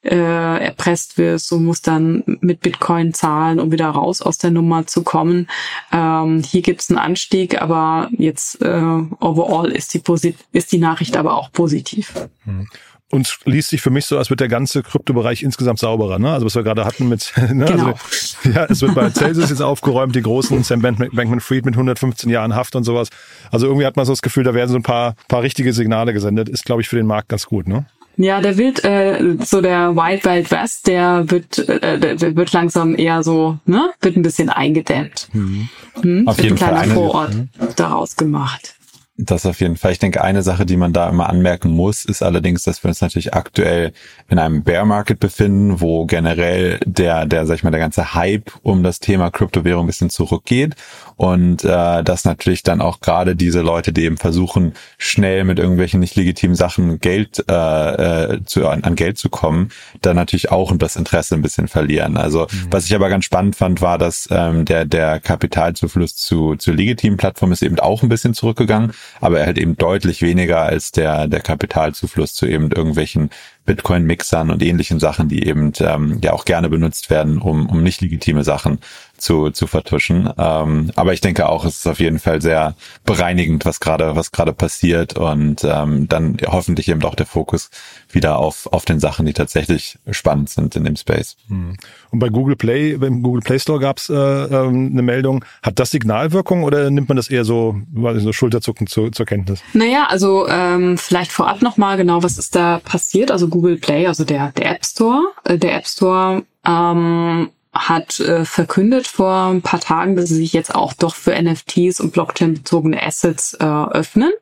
[0.04, 4.86] äh, erpresst wirst, du musst dann mit Bitcoin zahlen, um wieder raus aus der Nummer
[4.86, 5.48] zu kommen.
[5.92, 8.82] Ähm, hier gibt's einen Anstieg, aber jetzt äh,
[9.20, 12.12] overall ist die, Posit ist die Nachricht aber auch positiv.
[12.44, 12.68] Hm.
[13.10, 16.18] Und liest sich für mich so, als wird der ganze Kryptobereich insgesamt sauberer.
[16.18, 16.32] Ne?
[16.32, 17.64] Also was wir gerade hatten mit, ne?
[17.64, 17.86] Also, genau.
[17.86, 22.56] also, ja, es wird bei Celsius jetzt aufgeräumt, die großen Sam Bankman-Fried mit 115 Jahren
[22.56, 23.10] Haft und sowas.
[23.52, 26.12] Also irgendwie hat man so das Gefühl, da werden so ein paar, paar richtige Signale
[26.12, 26.48] gesendet.
[26.48, 27.68] Ist, glaube ich, für den Markt ganz gut.
[27.68, 27.86] Ne?
[28.16, 32.96] Ja, der wird äh, so der Wild Wild West, der wird äh, der wird langsam
[32.96, 35.28] eher so, ne, wird ein bisschen eingedämmt.
[35.32, 35.68] Mhm.
[36.00, 36.28] Hm?
[36.28, 37.48] Auf wird jeden ein kleiner Fall Vorort mhm.
[37.76, 38.74] daraus gemacht.
[39.16, 39.92] Das auf jeden Fall.
[39.92, 43.00] Ich denke, eine Sache, die man da immer anmerken muss, ist allerdings, dass wir uns
[43.00, 43.92] natürlich aktuell
[44.28, 48.50] in einem Bear Market befinden, wo generell der, der, sag ich mal, der ganze Hype
[48.62, 50.74] um das Thema Kryptowährung ein bisschen zurückgeht
[51.14, 56.00] und äh, dass natürlich dann auch gerade diese Leute, die eben versuchen, schnell mit irgendwelchen
[56.00, 59.70] nicht legitimen Sachen Geld äh, äh, zu, an, an Geld zu kommen,
[60.02, 62.16] dann natürlich auch das Interesse ein bisschen verlieren.
[62.16, 62.66] Also mhm.
[62.70, 67.16] was ich aber ganz spannend fand, war, dass ähm, der der Kapitalzufluss zu zu legitimen
[67.16, 71.28] Plattformen ist eben auch ein bisschen zurückgegangen, aber er halt eben deutlich weniger als der
[71.28, 73.30] der Kapitalzufluss zu eben irgendwelchen
[73.66, 78.00] Bitcoin-Mixern und ähnlichen Sachen, die eben ähm, ja auch gerne benutzt werden, um, um nicht
[78.00, 78.78] legitime Sachen
[79.16, 80.30] zu, zu vertuschen.
[80.38, 82.74] Ähm, aber ich denke auch, es ist auf jeden Fall sehr
[83.04, 87.70] bereinigend, was gerade was gerade passiert und ähm, dann hoffentlich eben auch der Fokus
[88.10, 91.36] wieder auf auf den Sachen, die tatsächlich spannend sind in dem Space.
[91.48, 91.76] Hm.
[92.10, 95.44] Und bei Google Play, beim Google Play Store gab es äh, ähm, eine Meldung.
[95.62, 99.26] Hat das Signalwirkung oder nimmt man das eher so, weiß ich, so Schulterzucken zu, zur
[99.26, 99.62] Kenntnis?
[99.72, 103.30] Naja, also ähm, vielleicht vorab nochmal genau, was ist da passiert?
[103.30, 108.44] Also Google Play, also der der App Store, äh, der App Store ähm, hat äh,
[108.44, 113.02] verkündet vor ein paar Tagen, dass sie sich jetzt auch doch für NFTs und Blockchain-bezogene
[113.02, 114.32] Assets äh, öffnen.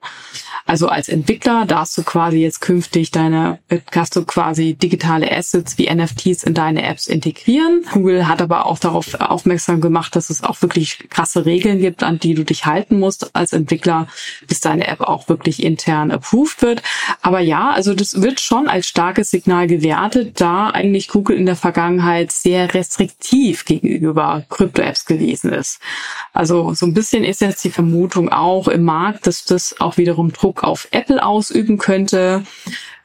[0.66, 5.78] Also als Entwickler darfst du quasi jetzt künftig deine, äh, hast du quasi digitale Assets
[5.78, 7.84] wie NFTs in deine Apps integrieren.
[7.92, 12.18] Google hat aber auch darauf aufmerksam gemacht, dass es auch wirklich krasse Regeln gibt, an
[12.18, 14.08] die du dich halten musst als Entwickler,
[14.46, 16.82] bis deine App auch wirklich intern approved wird.
[17.22, 21.56] Aber ja, also das wird schon als starkes Signal gewertet, da eigentlich Google in der
[21.56, 23.21] Vergangenheit sehr restriktiv
[23.64, 25.80] gegenüber Krypto-Apps gewesen ist.
[26.32, 30.32] Also so ein bisschen ist jetzt die Vermutung auch im Markt, dass das auch wiederum
[30.32, 32.44] Druck auf Apple ausüben könnte,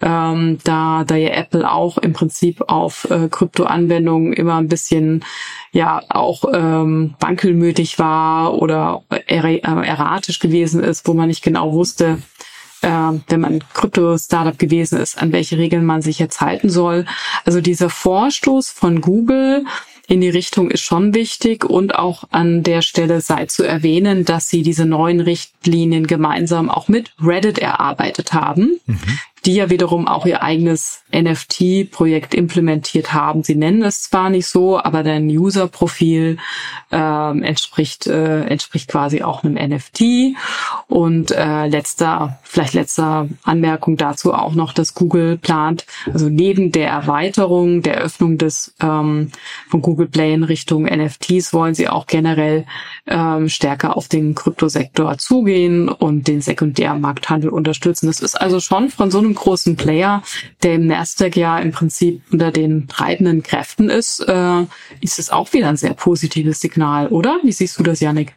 [0.01, 5.25] ähm, da, da ja Apple auch im Prinzip auf äh, Kryptoanwendungen immer ein bisschen
[5.71, 11.73] ja auch ähm, wankelmütig war oder er, äh, erratisch gewesen ist, wo man nicht genau
[11.73, 12.19] wusste,
[12.81, 12.89] äh,
[13.27, 17.05] wenn man Krypto-Startup gewesen ist, an welche Regeln man sich jetzt halten soll.
[17.43, 19.65] Also dieser Vorstoß von Google
[20.07, 24.49] in die Richtung ist schon wichtig und auch an der Stelle sei zu erwähnen, dass
[24.49, 28.79] sie diese neuen Richtlinien gemeinsam auch mit Reddit erarbeitet haben.
[28.85, 33.43] Mhm die ja wiederum auch ihr eigenes NFT-Projekt implementiert haben.
[33.43, 36.37] Sie nennen es zwar nicht so, aber dein User-Profil
[36.91, 40.35] ähm, entspricht äh, entspricht quasi auch einem NFT.
[40.87, 46.89] Und äh, letzter, vielleicht letzter Anmerkung dazu auch noch, dass Google plant, also neben der
[46.89, 49.31] Erweiterung, der Öffnung des ähm,
[49.69, 52.65] von Google Play in Richtung NFTs wollen sie auch generell
[53.05, 58.07] ähm, stärker auf den Kryptosektor zugehen und den Sekundärmarkthandel unterstützen.
[58.07, 60.23] Das ist also schon von so einem großen Player,
[60.63, 64.63] der im Nasdaq ja im Prinzip unter den treibenden Kräften ist, äh,
[65.01, 67.39] ist es auch wieder ein sehr positives Signal, oder?
[67.43, 68.35] Wie siehst du das, Yannick?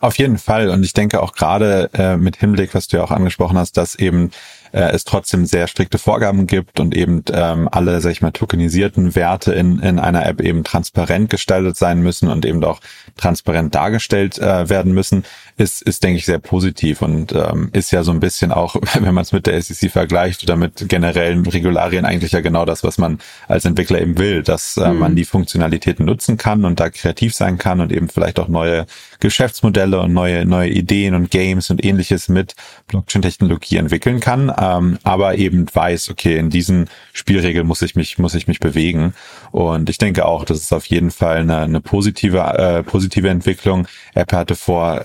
[0.00, 0.70] Auf jeden Fall.
[0.70, 3.94] Und ich denke auch gerade äh, mit Hinblick, was du ja auch angesprochen hast, dass
[3.94, 4.32] eben
[4.72, 9.14] äh, es trotzdem sehr strikte Vorgaben gibt und eben ähm, alle, sag ich mal, tokenisierten
[9.14, 12.80] Werte in, in einer App eben transparent gestaltet sein müssen und eben auch
[13.16, 15.24] transparent dargestellt äh, werden müssen,
[15.56, 19.14] ist, ist, denke ich, sehr positiv und ähm, ist ja so ein bisschen auch, wenn
[19.14, 22.98] man es mit der SEC vergleicht oder mit generellen Regularien eigentlich ja genau das, was
[22.98, 24.98] man als Entwickler eben will, dass äh, mhm.
[24.98, 28.86] man die Funktionalitäten nutzen kann und da kreativ sein kann und eben vielleicht auch neue
[29.20, 32.54] Geschäftsmodelle und neue, neue Ideen und Games und ähnliches mit
[32.88, 38.34] Blockchain-Technologie entwickeln kann ähm, aber eben weiß, okay, in diesen Spielregeln muss ich mich, muss
[38.34, 39.14] ich mich bewegen.
[39.50, 43.86] Und ich denke auch, das ist auf jeden Fall eine, eine positive, äh, positive Entwicklung.
[44.14, 45.04] Apple hatte vor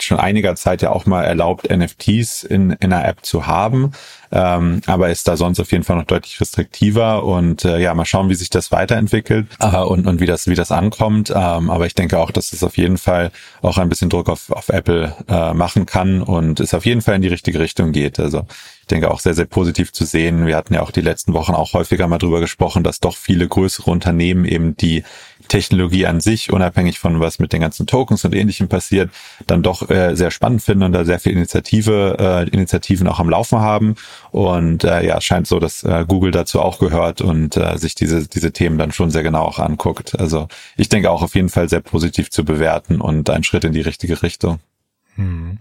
[0.00, 3.92] schon einiger Zeit ja auch mal erlaubt, NFTs in, in einer App zu haben
[4.32, 8.06] ähm, aber ist da sonst auf jeden Fall noch deutlich restriktiver und äh, ja, mal
[8.06, 11.30] schauen, wie sich das weiterentwickelt äh, und, und wie das, wie das ankommt.
[11.30, 14.50] Ähm, aber ich denke auch, dass es auf jeden Fall auch ein bisschen Druck auf,
[14.50, 18.18] auf Apple äh, machen kann und es auf jeden Fall in die richtige Richtung geht.
[18.18, 18.46] Also
[18.80, 20.46] ich denke auch sehr, sehr positiv zu sehen.
[20.46, 23.46] Wir hatten ja auch die letzten Wochen auch häufiger mal drüber gesprochen, dass doch viele
[23.46, 25.04] größere Unternehmen eben die
[25.52, 29.10] Technologie an sich, unabhängig von was mit den ganzen Tokens und ähnlichem passiert,
[29.46, 33.28] dann doch äh, sehr spannend finden und da sehr viel Initiative, äh, Initiativen auch am
[33.28, 33.96] Laufen haben.
[34.30, 37.94] Und äh, ja, es scheint so, dass äh, Google dazu auch gehört und äh, sich
[37.94, 40.18] diese, diese Themen dann schon sehr genau auch anguckt.
[40.18, 43.74] Also ich denke auch auf jeden Fall sehr positiv zu bewerten und ein Schritt in
[43.74, 44.58] die richtige Richtung.
[45.16, 45.58] Hm.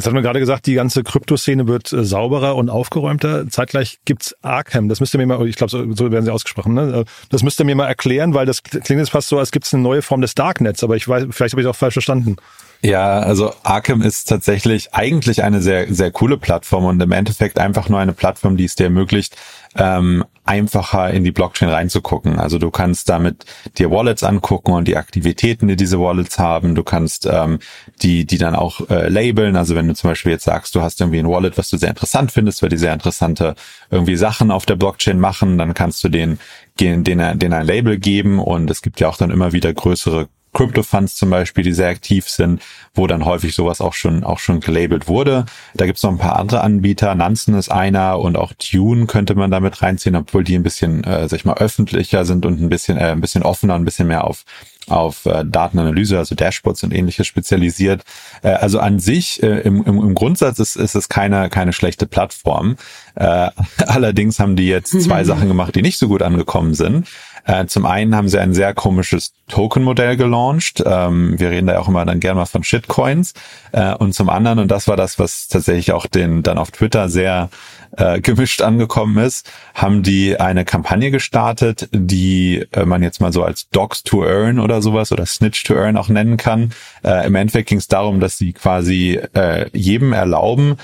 [0.00, 3.46] Jetzt hat man gerade gesagt, die ganze Kryptoszene wird äh, sauberer und aufgeräumter.
[3.50, 4.88] Zeitgleich gibt's Arkham.
[4.88, 6.72] Das müsst ihr mir mal, ich glaube, so, werden sie ausgesprochen.
[6.72, 7.00] Ne?
[7.00, 9.74] Äh, das müsst ihr mir mal erklären, weil das klingt jetzt fast so, als gibt's
[9.74, 10.82] eine neue Form des Darknets.
[10.82, 12.36] Aber ich weiß, vielleicht habe ich auch falsch verstanden.
[12.82, 17.90] Ja, also Arkham ist tatsächlich eigentlich eine sehr, sehr coole Plattform und im Endeffekt einfach
[17.90, 19.36] nur eine Plattform, die es dir ermöglicht,
[19.76, 22.38] ähm, einfacher in die Blockchain reinzugucken.
[22.38, 23.44] Also du kannst damit
[23.76, 26.74] dir Wallets angucken und die Aktivitäten, die diese Wallets haben.
[26.74, 27.58] Du kannst ähm,
[28.00, 29.56] die, die dann auch äh, labeln.
[29.56, 31.90] Also wenn du zum Beispiel jetzt sagst, du hast irgendwie ein Wallet, was du sehr
[31.90, 33.56] interessant findest, weil die sehr interessante
[33.90, 36.38] irgendwie Sachen auf der Blockchain machen, dann kannst du den,
[36.80, 41.16] den, den, ein Label geben und es gibt ja auch dann immer wieder größere Crypto-Funds
[41.16, 42.62] zum Beispiel, die sehr aktiv sind,
[42.94, 45.46] wo dann häufig sowas auch schon auch schon gelabelt wurde.
[45.74, 47.14] Da gibt's noch ein paar andere Anbieter.
[47.14, 51.28] Nansen ist einer und auch Tune könnte man damit reinziehen, obwohl die ein bisschen, äh,
[51.28, 54.24] sag ich mal, öffentlicher sind und ein bisschen äh, ein bisschen offener, ein bisschen mehr
[54.24, 54.44] auf
[54.90, 58.02] auf äh, Datenanalyse, also Dashboards und ähnliches spezialisiert.
[58.42, 62.06] Äh, also an sich, äh, im, im, im Grundsatz ist, ist es keine, keine schlechte
[62.06, 62.76] Plattform.
[63.14, 63.50] Äh,
[63.86, 67.06] allerdings haben die jetzt zwei Sachen gemacht, die nicht so gut angekommen sind.
[67.50, 70.84] Äh, zum einen haben sie ein sehr komisches Token-Modell gelauncht.
[70.86, 73.34] Ähm, wir reden da ja auch immer dann gerne mal von Shitcoins.
[73.72, 77.08] Äh, und zum anderen, und das war das, was tatsächlich auch den dann auf Twitter
[77.08, 77.50] sehr
[77.96, 83.42] äh, gemischt angekommen ist, haben die eine Kampagne gestartet, die äh, man jetzt mal so
[83.42, 86.70] als Dogs to Earn oder sowas oder Snitch to Earn auch nennen kann.
[87.02, 90.76] Äh, Im Endeffekt ging es darum, dass sie quasi äh, jedem erlauben,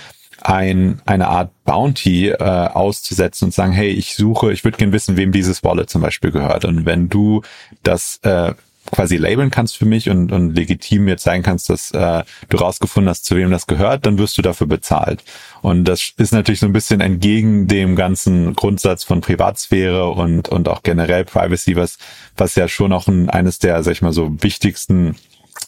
[0.47, 5.17] ein, eine Art Bounty äh, auszusetzen und sagen, hey, ich suche, ich würde gerne wissen,
[5.17, 6.65] wem dieses Wallet zum Beispiel gehört.
[6.65, 7.43] Und wenn du
[7.83, 8.55] das äh,
[8.93, 13.11] quasi labeln kannst für mich und, und legitim mir zeigen kannst, dass äh, du rausgefunden
[13.11, 15.25] hast, zu wem das gehört, dann wirst du dafür bezahlt.
[15.63, 20.69] Und das ist natürlich so ein bisschen entgegen dem ganzen Grundsatz von Privatsphäre und, und
[20.69, 21.99] auch generell Privacy, was,
[22.37, 25.17] was ja schon auch ein, eines der, sag ich mal so, wichtigsten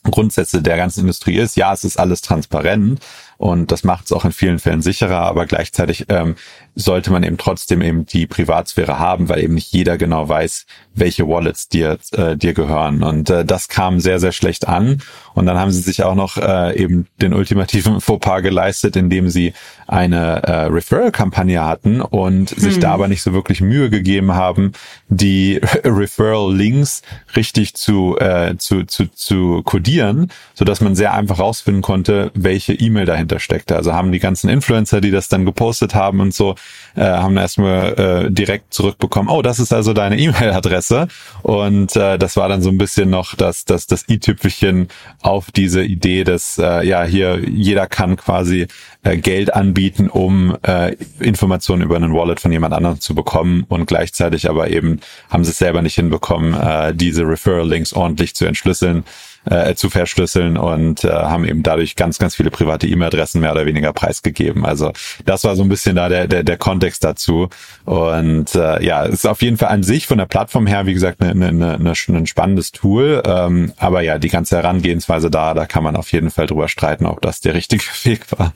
[0.05, 1.57] Grundsätze der ganzen Industrie ist.
[1.57, 3.01] Ja, es ist alles transparent,
[3.39, 6.35] und das macht es auch in vielen Fällen sicherer, aber gleichzeitig ähm,
[6.75, 11.27] sollte man eben trotzdem eben die Privatsphäre haben, weil eben nicht jeder genau weiß, welche
[11.27, 13.03] Wallets dir, äh, dir gehören.
[13.03, 15.03] Und äh, das kam sehr, sehr schlecht an.
[15.35, 19.55] Und dann haben sie sich auch noch äh, eben den ultimativen Fauxpas geleistet, indem sie
[19.87, 22.59] eine äh, Referral-Kampagne hatten und hm.
[22.59, 24.73] sich da aber nicht so wirklich Mühe gegeben haben,
[25.09, 27.03] die Referral-Links
[27.37, 32.73] richtig zu, äh, zu, zu, zu codieren, so dass man sehr einfach rausfinden konnte, welche
[32.75, 33.77] E-Mail dahinter dahinter steckte.
[33.77, 36.55] Also haben die ganzen Influencer, die das dann gepostet haben und so,
[36.97, 41.09] äh, haben erstmal äh, direkt zurückbekommen, oh, das ist also deine E-Mail-Adresse.
[41.43, 44.89] Und äh, das war dann so ein bisschen noch das, das, das i-Tüpfelchen
[45.23, 48.67] auf diese Idee, dass äh, ja hier jeder kann quasi
[49.03, 53.87] äh, Geld anbieten, um äh, Informationen über einen Wallet von jemand anderem zu bekommen und
[53.87, 59.05] gleichzeitig aber eben haben sie es selber nicht hinbekommen, äh, diese Referral-Links ordentlich zu entschlüsseln
[59.51, 63.67] äh, zu verschlüsseln und äh, haben eben dadurch ganz, ganz viele private E-Mail-Adressen mehr oder
[63.67, 64.65] weniger preisgegeben.
[64.65, 64.93] Also
[65.25, 67.49] das war so ein bisschen da der, der, der Kontext dazu.
[67.85, 70.95] Und äh, ja, es ist auf jeden Fall an sich von der Plattform her, wie
[70.95, 73.23] gesagt, eine, eine, eine, ein spannendes Tool.
[73.25, 77.07] Ähm, aber ja, die ganze Herangehensweise da, da kann man auf jeden Fall drüber streiten,
[77.07, 78.53] ob das der richtige Weg war.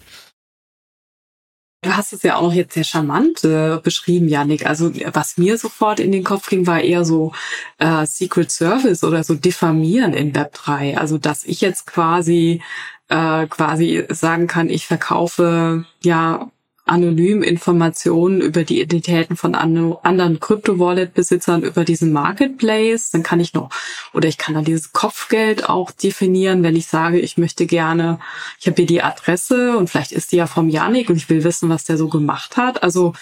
[1.85, 4.67] Du hast es ja auch jetzt sehr charmant äh, beschrieben, Yannick.
[4.67, 7.33] Also was mir sofort in den Kopf ging, war eher so
[7.79, 10.97] äh, Secret Service oder so diffamieren in Web 3.
[10.97, 12.63] Also dass ich jetzt quasi
[13.09, 16.51] äh, quasi sagen kann, ich verkaufe ja
[16.85, 23.11] anonym Informationen über die Identitäten von anderen Krypto-Wallet-Besitzern über diesen Marketplace.
[23.11, 23.71] Dann kann ich noch,
[24.13, 28.19] oder ich kann dann dieses Kopfgeld auch definieren, wenn ich sage, ich möchte gerne,
[28.59, 31.45] ich habe hier die Adresse und vielleicht ist die ja vom Janik und ich will
[31.45, 32.83] wissen, was der so gemacht hat.
[32.83, 33.13] Also,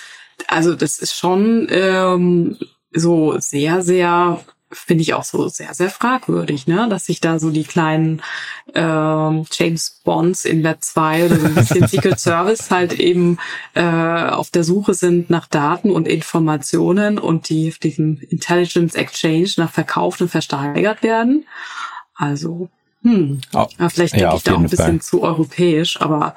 [0.46, 2.56] also das ist schon ähm,
[2.92, 4.40] so sehr, sehr
[4.72, 6.88] finde ich auch so sehr, sehr fragwürdig, ne?
[6.88, 8.22] Dass sich da so die kleinen
[8.74, 13.38] ähm, James Bonds in Web 2 oder so ein bisschen Secret Service halt eben
[13.74, 19.50] äh, auf der Suche sind nach Daten und Informationen und die auf diesem Intelligence Exchange
[19.56, 21.46] nach verkauft und versteigert werden.
[22.14, 22.68] Also
[23.02, 23.40] hm.
[23.54, 25.00] Oh, ja, vielleicht denke ja, ich da auch ein bisschen Fall.
[25.00, 26.34] zu europäisch, aber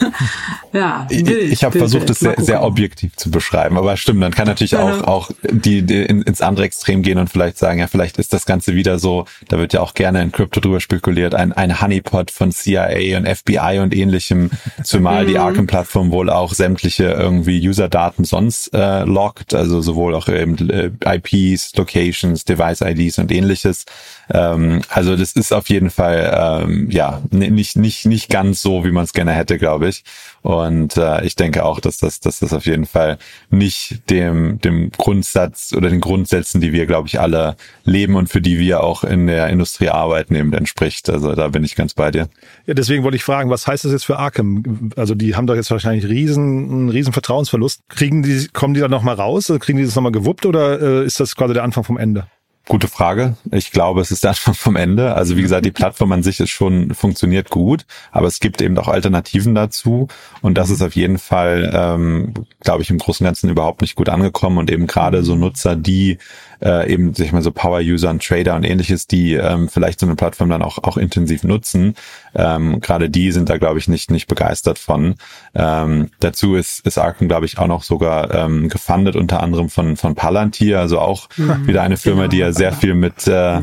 [0.72, 1.06] ja.
[1.08, 4.48] Wild, ich ich habe versucht, es sehr, sehr objektiv zu beschreiben, aber stimmt, dann kann
[4.48, 4.82] natürlich ja.
[4.82, 8.32] auch, auch die, die in, ins andere Extrem gehen und vielleicht sagen, ja, vielleicht ist
[8.32, 11.80] das Ganze wieder so, da wird ja auch gerne in Krypto drüber spekuliert, ein, ein
[11.80, 14.50] Honeypot von CIA und FBI und ähnlichem,
[14.82, 15.40] zumal die mhm.
[15.40, 21.76] Arkham-Plattform wohl auch sämtliche irgendwie User-Daten sonst äh, lockt, also sowohl auch eben äh, IPs,
[21.76, 23.84] Locations, Device-IDs und ähnliches.
[24.30, 28.90] Ähm, also das ist auf jeden Fall ähm, ja nicht nicht nicht ganz so, wie
[28.90, 30.04] man es gerne hätte, glaube ich.
[30.42, 33.18] Und äh, ich denke auch, dass das dass das auf jeden Fall
[33.50, 38.40] nicht dem dem Grundsatz oder den Grundsätzen, die wir, glaube ich, alle leben und für
[38.40, 41.10] die wir auch in der Industrie arbeiten, eben entspricht.
[41.10, 42.28] Also da bin ich ganz bei dir.
[42.66, 44.90] Ja, deswegen wollte ich fragen, was heißt das jetzt für Arkham?
[44.96, 47.82] Also die haben doch jetzt wahrscheinlich riesen riesen Vertrauensverlust.
[47.88, 49.52] Kriegen die kommen die dann noch mal raus?
[49.60, 52.26] Kriegen die das noch mal gewuppt oder äh, ist das quasi der Anfang vom Ende?
[52.68, 53.34] Gute Frage.
[53.50, 55.14] Ich glaube, es ist der Anfang vom Ende.
[55.14, 58.76] Also wie gesagt, die Plattform an sich ist schon, funktioniert gut, aber es gibt eben
[58.76, 60.08] auch Alternativen dazu.
[60.42, 63.96] Und das ist auf jeden Fall, ähm, glaube ich, im Großen und Ganzen überhaupt nicht
[63.96, 64.58] gut angekommen.
[64.58, 66.18] Und eben gerade so Nutzer, die
[66.62, 70.16] äh, eben, sich mal so Power-User und Trader und ähnliches, die ähm, vielleicht so eine
[70.16, 71.94] Plattform dann auch, auch intensiv nutzen.
[72.34, 75.14] Ähm, Gerade die sind da, glaube ich, nicht, nicht begeistert von.
[75.54, 79.96] Ähm, dazu ist, ist Arkham, glaube ich, auch noch sogar ähm, gefundet, unter anderem von,
[79.96, 82.30] von Palantir, also auch mhm, wieder eine Firma, genau.
[82.30, 83.62] die ja sehr viel mit, äh,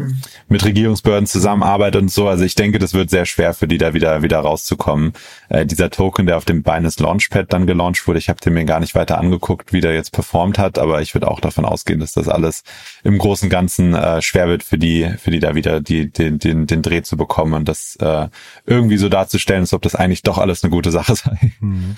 [0.49, 2.27] mit Regierungsbehörden zusammenarbeitet und so.
[2.27, 5.13] Also ich denke, das wird sehr schwer für die da wieder, wieder rauszukommen.
[5.49, 8.65] Äh, dieser Token, der auf dem Binance Launchpad dann gelauncht wurde, ich habe den mir
[8.65, 11.99] gar nicht weiter angeguckt, wie der jetzt performt hat, aber ich würde auch davon ausgehen,
[11.99, 12.63] dass das alles
[13.03, 16.39] im Großen und Ganzen äh, schwer wird für die, für die da wieder die, den,
[16.39, 18.27] den, den Dreh zu bekommen und das äh,
[18.65, 21.51] irgendwie so darzustellen, als ob das eigentlich doch alles eine gute Sache sei.
[21.60, 21.97] Mhm.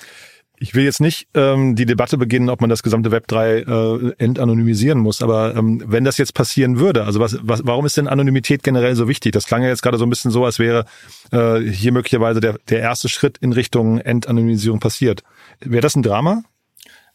[0.59, 4.13] Ich will jetzt nicht ähm, die Debatte beginnen, ob man das gesamte Web 3 äh,
[4.17, 8.07] entanonymisieren muss, aber ähm, wenn das jetzt passieren würde, also was, was, warum ist denn
[8.07, 9.33] Anonymität generell so wichtig?
[9.33, 10.85] Das klang ja jetzt gerade so ein bisschen so, als wäre
[11.31, 15.23] äh, hier möglicherweise der, der erste Schritt in Richtung Entanonymisierung passiert.
[15.59, 16.43] Wäre das ein Drama?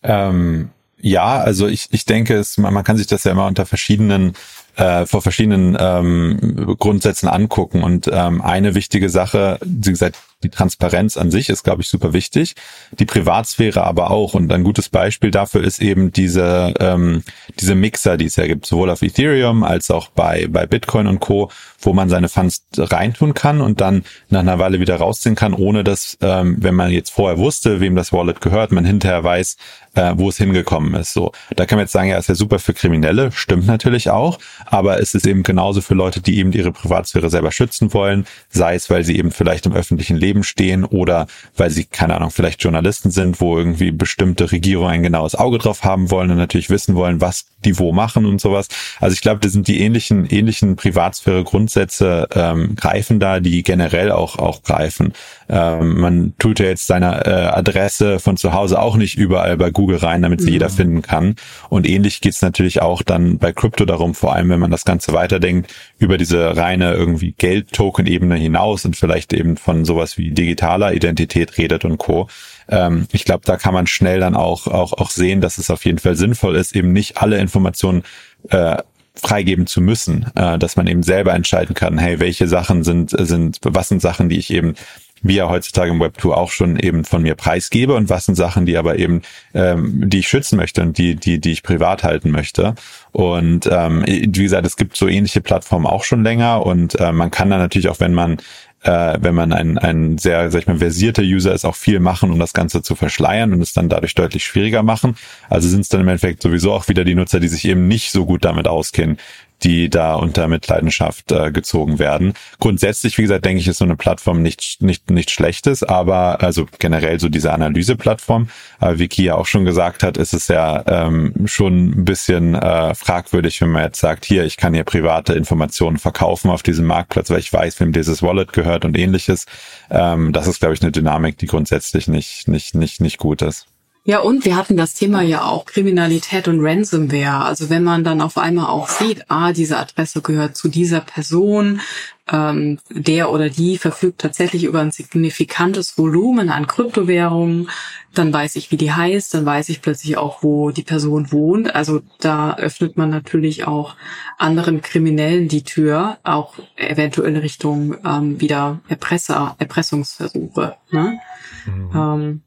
[0.02, 3.66] Ähm, ja, also ich, ich denke, es, man, man kann sich das ja immer unter
[3.66, 4.34] verschiedenen
[4.76, 7.82] äh, vor verschiedenen ähm, Grundsätzen angucken.
[7.82, 12.12] Und ähm, eine wichtige Sache, wie gesagt, die Transparenz an sich ist, glaube ich, super
[12.12, 12.54] wichtig.
[12.98, 14.34] Die Privatsphäre aber auch.
[14.34, 17.22] Und ein gutes Beispiel dafür ist eben diese, ähm,
[17.60, 21.20] diese Mixer, die es ja gibt, sowohl auf Ethereum als auch bei, bei Bitcoin und
[21.20, 25.54] Co., wo man seine Funds reintun kann und dann nach einer Weile wieder rausziehen kann,
[25.54, 29.56] ohne dass, ähm, wenn man jetzt vorher wusste, wem das Wallet gehört, man hinterher weiß,
[29.94, 31.12] äh, wo es hingekommen ist.
[31.12, 34.38] So, da kann man jetzt sagen, ja, ist ja super für Kriminelle, stimmt natürlich auch,
[34.66, 38.74] aber es ist eben genauso für Leute, die eben ihre Privatsphäre selber schützen wollen, sei
[38.74, 41.26] es, weil sie eben vielleicht im öffentlichen Leben stehen oder
[41.56, 45.84] weil sie, keine Ahnung, vielleicht Journalisten sind, wo irgendwie bestimmte Regierungen ein genaues Auge drauf
[45.84, 48.68] haben wollen und natürlich wissen wollen, was die wo machen und sowas.
[49.00, 54.38] Also ich glaube, das sind die ähnlichen, ähnlichen Privatsphäre-Grundsätze ähm, greifen da, die generell auch,
[54.38, 55.12] auch greifen.
[55.52, 59.70] Ähm, man tut ja jetzt seine äh, Adresse von zu Hause auch nicht überall bei
[59.70, 60.52] Google rein, damit sie mhm.
[60.54, 61.36] jeder finden kann.
[61.68, 65.12] Und ähnlich geht's natürlich auch dann bei Krypto darum, vor allem wenn man das Ganze
[65.12, 71.58] weiterdenkt, über diese reine irgendwie Geld-Token-Ebene hinaus und vielleicht eben von sowas wie digitaler Identität
[71.58, 72.28] redet und Co.
[72.68, 75.84] Ähm, ich glaube, da kann man schnell dann auch, auch, auch sehen, dass es auf
[75.84, 78.04] jeden Fall sinnvoll ist, eben nicht alle Informationen
[78.48, 78.78] äh,
[79.14, 83.58] freigeben zu müssen, äh, dass man eben selber entscheiden kann, hey, welche Sachen sind, sind,
[83.62, 84.74] was sind Sachen, die ich eben
[85.22, 88.34] wie ja heutzutage im Web 2 auch schon eben von mir preisgebe und was sind
[88.34, 89.22] Sachen, die aber eben,
[89.54, 92.74] ähm, die ich schützen möchte und die, die, die ich privat halten möchte.
[93.12, 97.30] Und ähm, wie gesagt, es gibt so ähnliche Plattformen auch schon länger und äh, man
[97.30, 98.38] kann da natürlich auch, wenn man
[98.82, 102.30] äh, wenn man ein, ein sehr, sag ich mal, versierter User ist, auch viel machen,
[102.30, 105.16] um das Ganze zu verschleiern und es dann dadurch deutlich schwieriger machen.
[105.48, 108.10] Also sind es dann im Endeffekt sowieso auch wieder die Nutzer, die sich eben nicht
[108.10, 109.18] so gut damit auskennen,
[109.62, 112.34] die da unter Mitleidenschaft äh, gezogen werden.
[112.58, 116.66] Grundsätzlich, wie gesagt, denke ich, ist so eine Plattform nicht, nicht, nicht schlechtes, aber also
[116.78, 118.48] generell so diese Analyseplattform,
[118.80, 122.94] äh, wie Kia auch schon gesagt hat, ist es ja ähm, schon ein bisschen äh,
[122.94, 127.30] fragwürdig, wenn man jetzt sagt, hier, ich kann hier private Informationen verkaufen auf diesem Marktplatz,
[127.30, 129.46] weil ich weiß, wem dieses Wallet gehört und ähnliches.
[129.90, 133.66] Ähm, das ist, glaube ich, eine Dynamik, die grundsätzlich nicht, nicht, nicht, nicht gut ist.
[134.04, 137.44] Ja, und wir hatten das Thema ja auch Kriminalität und Ransomware.
[137.44, 141.80] Also wenn man dann auf einmal auch sieht, ah, diese Adresse gehört zu dieser Person,
[142.28, 147.70] ähm, der oder die verfügt tatsächlich über ein signifikantes Volumen an Kryptowährungen,
[148.12, 151.72] dann weiß ich, wie die heißt, dann weiß ich plötzlich auch, wo die Person wohnt.
[151.72, 153.94] Also da öffnet man natürlich auch
[154.36, 160.74] anderen Kriminellen die Tür, auch eventuell Richtung ähm, wieder Erpresser, Erpressungsversuche.
[160.90, 161.20] Ne?
[161.66, 161.90] Mhm.
[161.94, 162.42] Ähm,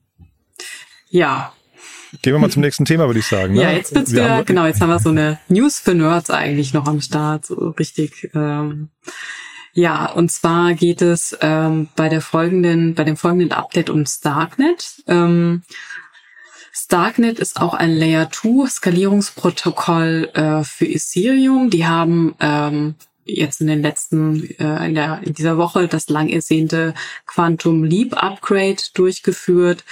[1.15, 1.54] ja.
[2.21, 3.54] Gehen wir mal zum nächsten Thema, würde ich sagen.
[3.54, 3.63] Ne?
[3.63, 6.88] Ja, jetzt wird's wieder, genau, jetzt haben wir so eine News für Nerds eigentlich noch
[6.88, 8.30] am Start, so richtig.
[8.34, 8.89] Ähm,
[9.73, 15.04] ja, und zwar geht es ähm, bei der folgenden, bei dem folgenden Update um Starknet.
[15.08, 15.63] Ähm,
[16.71, 21.69] Starknet ist auch ein Layer 2 Skalierungsprotokoll äh, für Ethereum.
[21.69, 26.29] Die haben ähm, jetzt in den letzten, äh, in, der, in dieser Woche das lang
[26.29, 26.93] ersehnte
[27.25, 29.83] Quantum Leap Upgrade durchgeführt.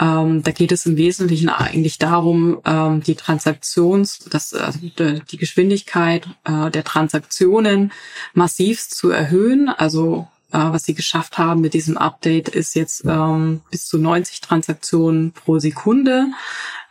[0.00, 6.28] Ähm, da geht es im Wesentlichen eigentlich darum, ähm, die Transaktions, das, also die Geschwindigkeit
[6.44, 7.92] äh, der Transaktionen
[8.32, 9.68] massiv zu erhöhen.
[9.68, 14.40] Also äh, was sie geschafft haben mit diesem Update ist jetzt ähm, bis zu 90
[14.40, 16.28] Transaktionen pro Sekunde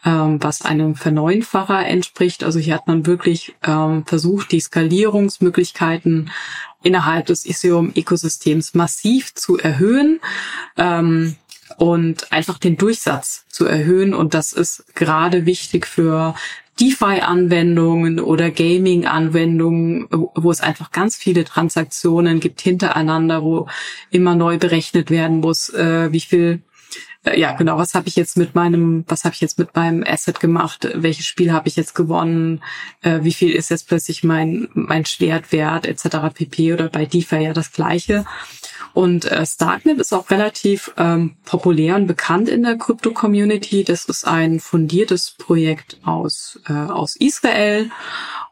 [0.06, 2.44] ähm, was einem Verneunfacher entspricht.
[2.44, 6.32] Also hier hat man wirklich ähm, versucht, die Skalierungsmöglichkeiten
[6.84, 10.20] innerhalb des Ethereum-Ökosystems massiv zu erhöhen.
[10.78, 11.36] Ähm,
[11.78, 14.14] und einfach den Durchsatz zu erhöhen.
[14.14, 16.36] Und das ist gerade wichtig für
[16.80, 23.68] DeFi-Anwendungen oder Gaming-Anwendungen, wo es einfach ganz viele Transaktionen gibt hintereinander, wo
[24.12, 26.62] immer neu berechnet werden muss, äh, wie viel
[27.34, 30.40] ja, genau, was habe ich jetzt mit meinem, was habe ich jetzt mit meinem Asset
[30.40, 32.62] gemacht, welches Spiel habe ich jetzt gewonnen,
[33.02, 36.34] äh, wie viel ist jetzt plötzlich mein, mein Schwertwert etc.
[36.34, 36.74] pp.
[36.74, 38.26] oder bei DeFi ja das gleiche.
[38.94, 43.84] Und äh, Starknet ist auch relativ ähm, populär und bekannt in der Krypto-Community.
[43.84, 47.92] Das ist ein fundiertes Projekt aus, äh, aus Israel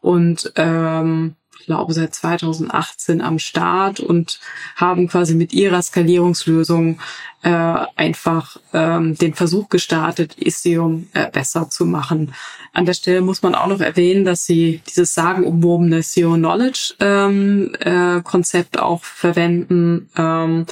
[0.02, 4.40] und ähm, glaube, seit 2018 am Start und
[4.76, 7.00] haben quasi mit ihrer Skalierungslösung
[7.44, 7.50] äh,
[7.96, 12.34] einfach ähm, den Versuch gestartet, Ethereum äh, besser zu machen.
[12.72, 17.76] An der Stelle muss man auch noch erwähnen, dass sie dieses sagenumwobene Zero Knowledge ähm,
[17.80, 20.66] äh, Konzept auch verwenden, ähm,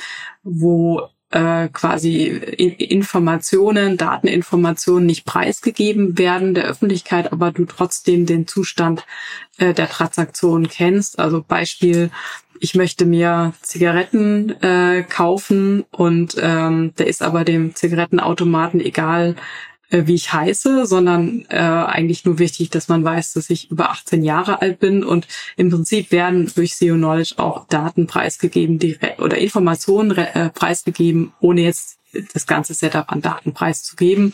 [0.43, 9.05] wo äh, quasi Informationen, Dateninformationen nicht preisgegeben werden der Öffentlichkeit, aber du trotzdem den Zustand
[9.57, 11.19] äh, der Transaktion kennst.
[11.19, 12.11] Also Beispiel,
[12.59, 19.35] ich möchte mir Zigaretten äh, kaufen und ähm, der ist aber dem Zigarettenautomaten egal,
[19.91, 23.91] äh, wie ich heiße, sondern äh, eigentlich nur wichtig, dass man weiß, dass ich über
[23.91, 25.27] 18 Jahre alt bin und
[25.57, 31.61] im Prinzip werden durch SEO Knowledge auch Daten preisgegeben die, oder Informationen äh, preisgegeben, ohne
[31.61, 31.99] jetzt
[32.33, 34.33] das ganze Setup an Daten preiszugeben.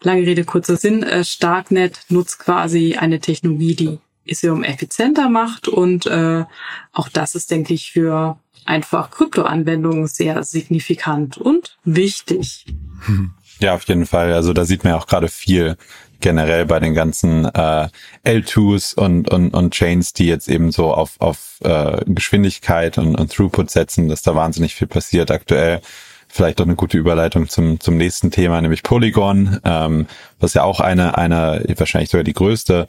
[0.00, 1.02] Lange Rede, kurzer Sinn.
[1.02, 6.44] Äh, Starknet nutzt quasi eine Technologie, die Ethereum effizienter macht und äh,
[6.92, 12.66] auch das ist, denke ich, für einfach Kryptoanwendungen sehr signifikant und wichtig.
[13.06, 13.32] Hm.
[13.60, 14.32] Ja, auf jeden Fall.
[14.32, 15.76] Also da sieht man ja auch gerade viel
[16.20, 17.88] generell bei den ganzen äh,
[18.24, 23.32] L2s und, und, und Chains, die jetzt eben so auf, auf äh, Geschwindigkeit und, und
[23.32, 25.80] Throughput setzen, dass da wahnsinnig viel passiert aktuell.
[26.28, 30.06] Vielleicht auch eine gute Überleitung zum, zum nächsten Thema, nämlich Polygon, ähm,
[30.38, 32.86] was ja auch eine, eine, wahrscheinlich sogar die größte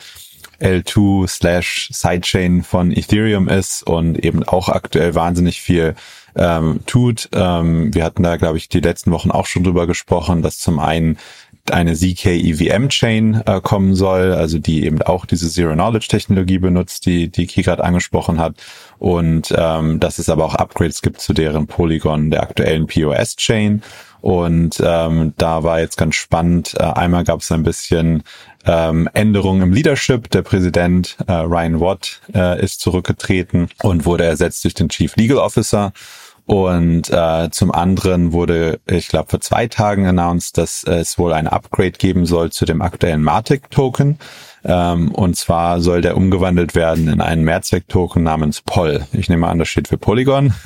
[0.62, 5.96] L2 slash Sidechain von Ethereum ist und eben auch aktuell wahnsinnig viel
[6.36, 7.30] ähm, tut.
[7.34, 10.80] Ähm, wir hatten da, glaube ich, die letzten Wochen auch schon drüber gesprochen, dass zum
[10.80, 11.18] einen
[11.70, 16.58] eine ZK EVM Chain äh, kommen soll, also die eben auch diese Zero Knowledge Technologie
[16.58, 18.56] benutzt, die die Ki gerade angesprochen hat
[18.98, 23.84] und ähm, dass es aber auch Upgrades gibt zu deren Polygon der aktuellen POS Chain
[24.22, 26.76] und ähm, da war jetzt ganz spannend.
[26.80, 28.24] Äh, einmal gab es ein bisschen
[28.66, 30.30] ähm, Änderungen im Leadership.
[30.30, 35.38] Der Präsident äh, Ryan Watt äh, ist zurückgetreten und wurde ersetzt durch den Chief Legal
[35.38, 35.92] Officer.
[36.52, 41.48] Und äh, zum anderen wurde, ich glaube, vor zwei Tagen announced, dass es wohl ein
[41.48, 44.20] Upgrade geben soll zu dem aktuellen Matic-Token.
[44.66, 49.06] Ähm, und zwar soll der umgewandelt werden in einen Mehrzweck-Token namens POL.
[49.14, 50.54] Ich nehme an, das steht für Polygon.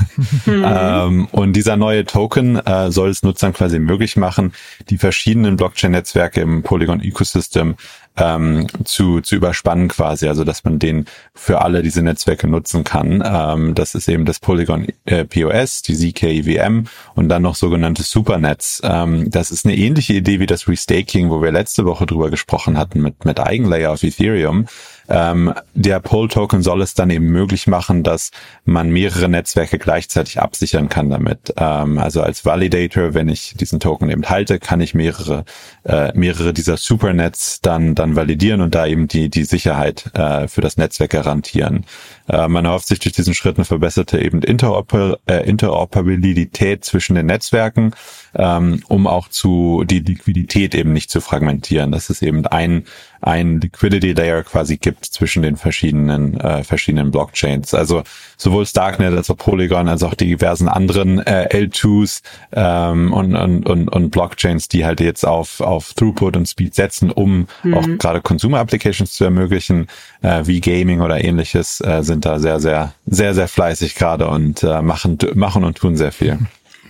[0.48, 4.54] Ähm, und dieser neue Token äh, soll es Nutzern quasi möglich machen,
[4.90, 7.76] die verschiedenen Blockchain-Netzwerke im Polygon-Ecosystem
[8.18, 13.24] ähm, zu, zu überspannen quasi, also dass man den für alle diese Netzwerke nutzen kann.
[13.26, 16.86] Ähm, das ist eben das Polygon äh, POS, die ZK-VM
[17.16, 18.82] und dann noch sogenannte Supernets.
[18.84, 22.78] Ähm, das ist eine ähnliche Idee wie das Restaking, wo wir letzte Woche drüber gesprochen
[22.78, 24.68] hatten mit, mit Eigenlayer auf Ethereum.
[25.08, 28.32] Ähm, der Poll-Token soll es dann eben möglich machen, dass
[28.66, 31.54] man mehrere Netzwerke gleichzeitig absichern kann damit.
[31.58, 35.46] Ähm, also als Validator, wenn ich diesen Token eben halte, kann ich mehrere,
[35.84, 40.62] äh, mehrere dieser Supernets dann, dann validieren und da eben die, die Sicherheit äh, für
[40.62, 41.86] das Netzwerk garantieren.
[42.28, 47.28] Äh, man erhofft sich durch diesen Schritt eine verbesserte eben Interoper äh, Interoperabilität zwischen den
[47.28, 47.92] Netzwerken,
[48.34, 51.92] ähm, um auch zu die Liquidität eben nicht zu fragmentieren.
[51.92, 52.86] Das ist eben ein
[53.26, 57.74] ein Liquidity Layer quasi gibt zwischen den verschiedenen äh, verschiedenen Blockchains.
[57.74, 58.04] Also
[58.38, 62.22] sowohl Starknet als auch Polygon als auch die diversen anderen äh, L2s
[62.54, 67.10] ähm, und, und, und, und Blockchains, die halt jetzt auf auf Throughput und Speed setzen,
[67.10, 67.74] um mhm.
[67.74, 69.88] auch gerade Consumer Applications zu ermöglichen,
[70.22, 74.62] äh, wie Gaming oder ähnliches, äh, sind da sehr sehr sehr sehr fleißig gerade und
[74.62, 76.38] äh, machen machen und tun sehr viel.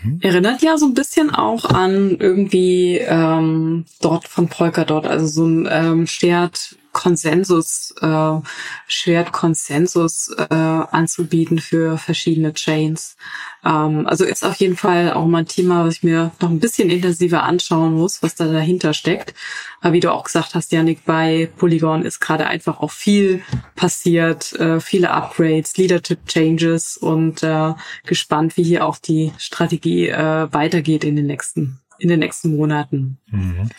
[0.06, 0.20] Mhm.
[0.22, 5.68] Erinnert ja so ein bisschen auch an irgendwie ähm, dort von Polkadot, also so ein
[5.70, 8.39] ähm, Shared Konsensus, äh,
[8.88, 13.18] Shared Konsensus äh, anzubieten für verschiedene Chains.
[13.66, 16.62] Ähm, also ist auf jeden Fall auch mal ein Thema, was ich mir noch ein
[16.62, 19.34] bisschen intensiver anschauen muss, was da dahinter steckt.
[19.82, 23.43] Aber wie du auch gesagt hast, Janik, bei Polygon ist gerade einfach auch viel
[23.76, 27.74] passiert, äh, viele Upgrades, Leadership Changes und äh,
[28.06, 33.18] gespannt, wie hier auch die Strategie äh, weitergeht in den nächsten in den nächsten Monaten.
[33.32, 33.70] Mhm.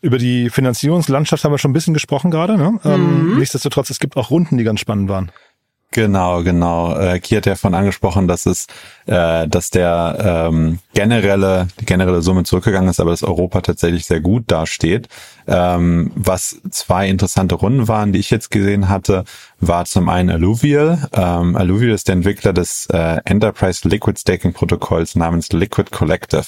[0.00, 2.56] Über die Finanzierungslandschaft haben wir schon ein bisschen gesprochen gerade.
[2.56, 2.78] Ne?
[2.84, 3.38] Ähm, mhm.
[3.38, 5.30] nichtsdestotrotz, es gibt auch Runden, die ganz spannend waren.
[5.92, 6.94] Genau, genau.
[6.94, 8.66] Äh, Ki hat ja von angesprochen, dass es,
[9.06, 14.20] äh, dass der ähm, generelle, die generelle Summe zurückgegangen ist, aber dass Europa tatsächlich sehr
[14.20, 15.08] gut dasteht.
[15.46, 19.24] Ähm, was zwei interessante Runden waren, die ich jetzt gesehen hatte,
[19.58, 21.08] war zum einen Alluvial.
[21.14, 26.44] Ähm, Alluvial ist der Entwickler des äh, Enterprise Liquid Staking Protokolls namens Liquid Collective.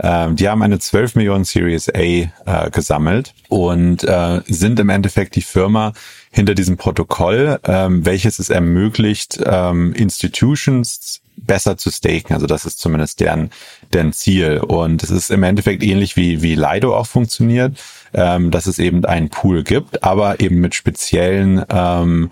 [0.00, 2.30] Ähm, die haben eine 12 Millionen Series A äh,
[2.70, 5.92] gesammelt und äh, sind im Endeffekt die Firma
[6.30, 12.34] hinter diesem Protokoll, ähm, welches es ermöglicht, ähm, Institutions besser zu staken.
[12.34, 13.50] Also das ist zumindest deren,
[13.92, 14.58] deren Ziel.
[14.58, 17.78] Und es ist im Endeffekt ähnlich wie, wie Lido auch funktioniert,
[18.12, 22.30] ähm, dass es eben einen Pool gibt, aber eben mit speziellen ähm,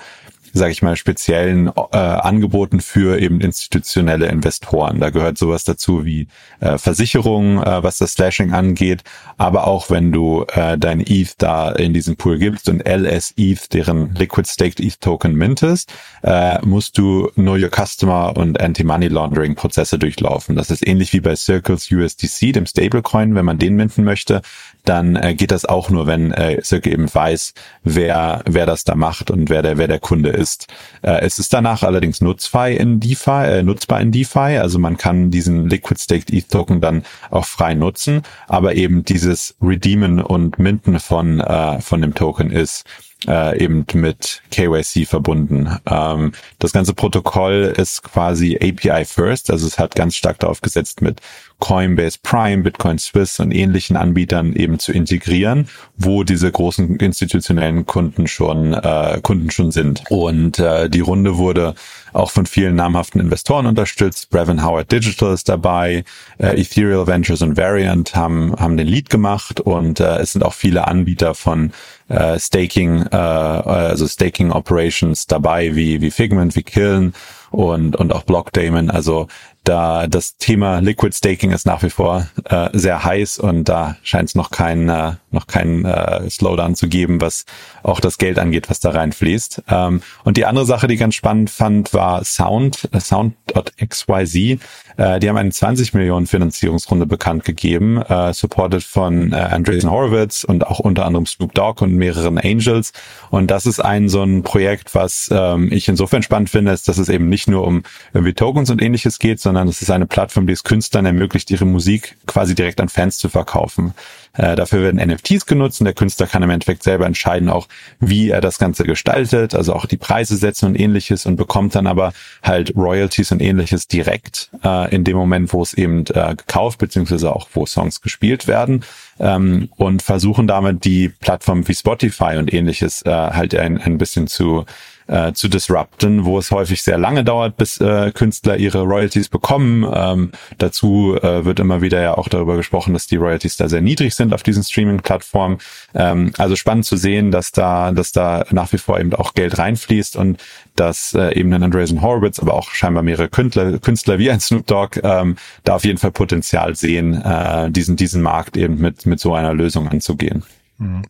[0.52, 5.00] sage ich mal, speziellen äh, Angeboten für eben institutionelle Investoren.
[5.00, 6.28] Da gehört sowas dazu wie
[6.60, 9.02] äh, Versicherungen, äh, was das Slashing angeht,
[9.38, 13.72] aber auch wenn du äh, dein ETH da in diesen Pool gibst und LS ETH,
[13.72, 15.92] deren Liquid Staked ETH Token mintest,
[16.22, 20.56] äh, musst du Know Your Customer und Anti-Money Laundering Prozesse durchlaufen.
[20.56, 24.42] Das ist ähnlich wie bei Circles USDC, dem Stablecoin, wenn man den minten möchte,
[24.84, 27.54] dann äh, geht das auch nur, wenn äh, Circle eben weiß,
[27.84, 30.66] wer wer das da macht und wer der wer der Kunde ist.
[31.02, 35.30] Äh, es ist danach allerdings nutzbar in DeFi, äh, nutzbar in DeFi, also man kann
[35.30, 40.98] diesen Liquid Staked ETH Token dann auch frei nutzen, aber eben dieses Redeemen und Minten
[41.00, 42.84] von äh, von dem Token ist
[43.26, 45.78] äh, eben mit KYC verbunden.
[45.86, 51.02] Ähm, das ganze Protokoll ist quasi API first, also es hat ganz stark darauf gesetzt,
[51.02, 51.20] mit
[51.62, 58.26] Coinbase Prime, Bitcoin Swiss und ähnlichen Anbietern eben zu integrieren, wo diese großen institutionellen Kunden
[58.26, 60.02] schon äh, Kunden schon sind.
[60.10, 61.76] Und äh, die Runde wurde
[62.12, 64.28] auch von vielen namhaften Investoren unterstützt.
[64.30, 66.02] Brevin Howard Digital ist dabei,
[66.38, 70.54] äh, Ethereal Ventures und Variant haben haben den Lead gemacht und äh, es sind auch
[70.54, 71.72] viele Anbieter von
[72.08, 77.14] äh, Staking, äh, also Staking Operations dabei, wie wie Figment, wie Kiln
[77.50, 78.90] und und auch Blockdaemon.
[78.90, 79.28] Also
[79.64, 84.28] da das Thema Liquid Staking ist nach wie vor äh, sehr heiß und da scheint
[84.28, 87.44] es noch keinen äh, noch keinen äh, Slowdown zu geben, was
[87.82, 89.62] auch das Geld angeht, was da reinfließt.
[89.68, 94.58] Ähm, und die andere Sache, die ich ganz spannend fand, war Sound, äh, Sound.xyz.
[94.96, 100.44] Äh, die haben eine 20 Millionen Finanzierungsrunde bekannt gegeben, äh, supported von äh, Andreessen Horowitz
[100.44, 102.92] und auch unter anderem Snoop Dogg und mehreren Angels.
[103.30, 106.98] Und das ist ein so ein Projekt, was ähm, ich insofern spannend finde, ist, dass
[106.98, 107.82] es eben nicht nur um
[108.12, 111.64] irgendwie Tokens und ähnliches geht, sondern es ist eine Plattform, die es Künstlern ermöglicht, ihre
[111.64, 113.94] Musik quasi direkt an Fans zu verkaufen.
[114.34, 117.68] Äh, dafür werden NFTs genutzt und der Künstler kann im Endeffekt selber entscheiden, auch
[118.00, 121.86] wie er das Ganze gestaltet, also auch die Preise setzen und ähnliches und bekommt dann
[121.86, 126.78] aber halt Royalties und ähnliches direkt äh, in dem Moment, wo es eben äh, gekauft
[126.78, 128.84] beziehungsweise auch wo Songs gespielt werden
[129.20, 134.28] ähm, und versuchen damit die Plattformen wie Spotify und ähnliches äh, halt ein, ein bisschen
[134.28, 134.64] zu
[135.12, 139.86] äh, zu disrupten, wo es häufig sehr lange dauert, bis äh, Künstler ihre Royalties bekommen.
[139.94, 143.82] Ähm, dazu äh, wird immer wieder ja auch darüber gesprochen, dass die Royalties da sehr
[143.82, 145.58] niedrig sind auf diesen Streaming-Plattformen.
[145.94, 149.58] Ähm, also spannend zu sehen, dass da, dass da nach wie vor eben auch Geld
[149.58, 150.42] reinfließt und
[150.76, 154.66] dass äh, eben ein Andreessen Horowitz, aber auch scheinbar mehrere Künstler, Künstler wie ein Snoop
[154.66, 159.20] Dogg ähm, da auf jeden Fall Potenzial sehen, äh, diesen, diesen Markt eben mit, mit
[159.20, 160.42] so einer Lösung anzugehen.
[160.78, 161.02] Mhm.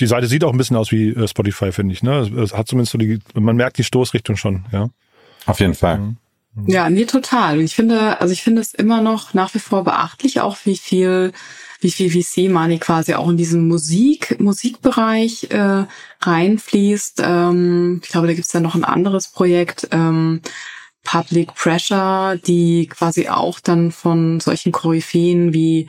[0.00, 2.02] Die Seite sieht auch ein bisschen aus wie äh, Spotify, finde ich.
[2.02, 2.20] Ne?
[2.42, 4.88] Es hat zumindest so die, man merkt die Stoßrichtung schon, ja.
[5.46, 5.98] Auf jeden Fall.
[5.98, 6.16] Mhm.
[6.66, 7.60] Ja, nee, total.
[7.60, 11.32] Ich finde, also ich finde es immer noch nach wie vor beachtlich, auch wie viel,
[11.80, 15.84] wie viel VC-Money quasi auch in diesen Musik, Musikbereich äh,
[16.20, 17.22] reinfließt.
[17.24, 20.40] Ähm, ich glaube, da gibt's ja noch ein anderes Projekt, ähm,
[21.02, 25.88] Public Pressure, die quasi auch dann von solchen Koryphäen wie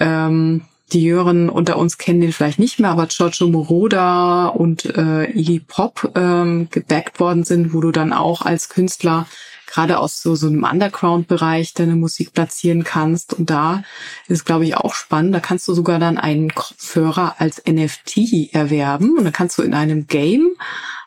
[0.00, 0.62] ähm,
[0.92, 5.60] die Jüngeren unter uns kennen den vielleicht nicht mehr, aber Giorgio Moroda und äh, Iggy
[5.60, 9.26] Pop ähm, gebackt worden sind, wo du dann auch als Künstler
[9.66, 13.34] gerade aus so, so einem Underground-Bereich deine Musik platzieren kannst.
[13.34, 13.82] Und da
[14.26, 15.34] ist, glaube ich, auch spannend.
[15.34, 19.74] Da kannst du sogar dann einen Kopfhörer als NFT erwerben und dann kannst du in
[19.74, 20.48] einem Game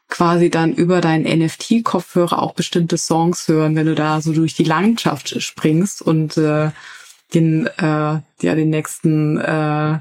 [0.09, 4.65] quasi dann über deinen NFT-Kopfhörer auch bestimmte Songs hören, wenn du da so durch die
[4.65, 6.71] Landschaft springst und äh,
[7.33, 9.99] den, äh, ja, den nächsten, äh,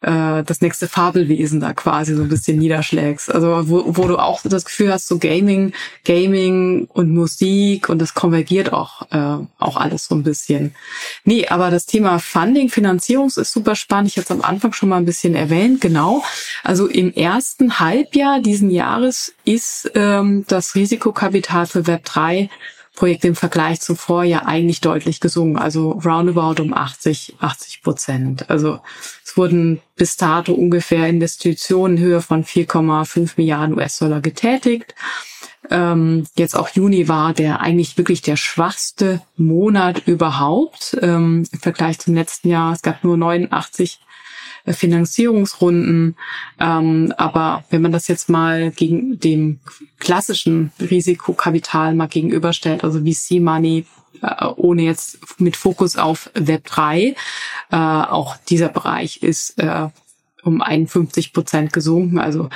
[0.00, 3.34] äh, das nächste Fabelwesen da quasi so ein bisschen niederschlägst.
[3.34, 5.72] Also wo, wo du auch das Gefühl hast, so Gaming,
[6.04, 10.74] Gaming und Musik und das konvergiert auch, äh, auch alles so ein bisschen.
[11.24, 14.10] Nee, aber das Thema Funding, Finanzierung ist super spannend.
[14.10, 16.22] Ich hatte es am Anfang schon mal ein bisschen erwähnt, genau.
[16.62, 22.48] Also im ersten Halbjahr diesen Jahres ist ähm, das Risikokapital für Web3
[22.98, 28.50] Projekt im Vergleich zum Vorjahr eigentlich deutlich gesungen, also roundabout um 80, 80 Prozent.
[28.50, 28.80] Also
[29.24, 34.96] es wurden bis dato ungefähr Investitionen in Höhe von 4,5 Milliarden US-Dollar getätigt.
[35.70, 42.00] Ähm, jetzt auch Juni war der eigentlich wirklich der schwachste Monat überhaupt ähm, im Vergleich
[42.00, 42.72] zum letzten Jahr.
[42.72, 44.07] Es gab nur 89 äh,
[44.72, 46.16] Finanzierungsrunden.
[46.60, 49.60] Ähm, aber wenn man das jetzt mal gegen dem
[49.98, 53.86] klassischen Risikokapital mal gegenüberstellt, also VC Money,
[54.22, 57.14] äh, ohne jetzt mit Fokus auf Web 3,
[57.70, 59.88] äh, auch dieser Bereich ist äh,
[60.42, 62.18] um 51 Prozent gesunken.
[62.18, 62.48] Also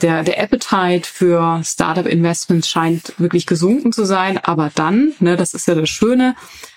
[0.00, 4.38] der, der Appetite für Startup Investments scheint wirklich gesunken zu sein.
[4.38, 6.34] Aber dann, ne, das ist ja das Schöne,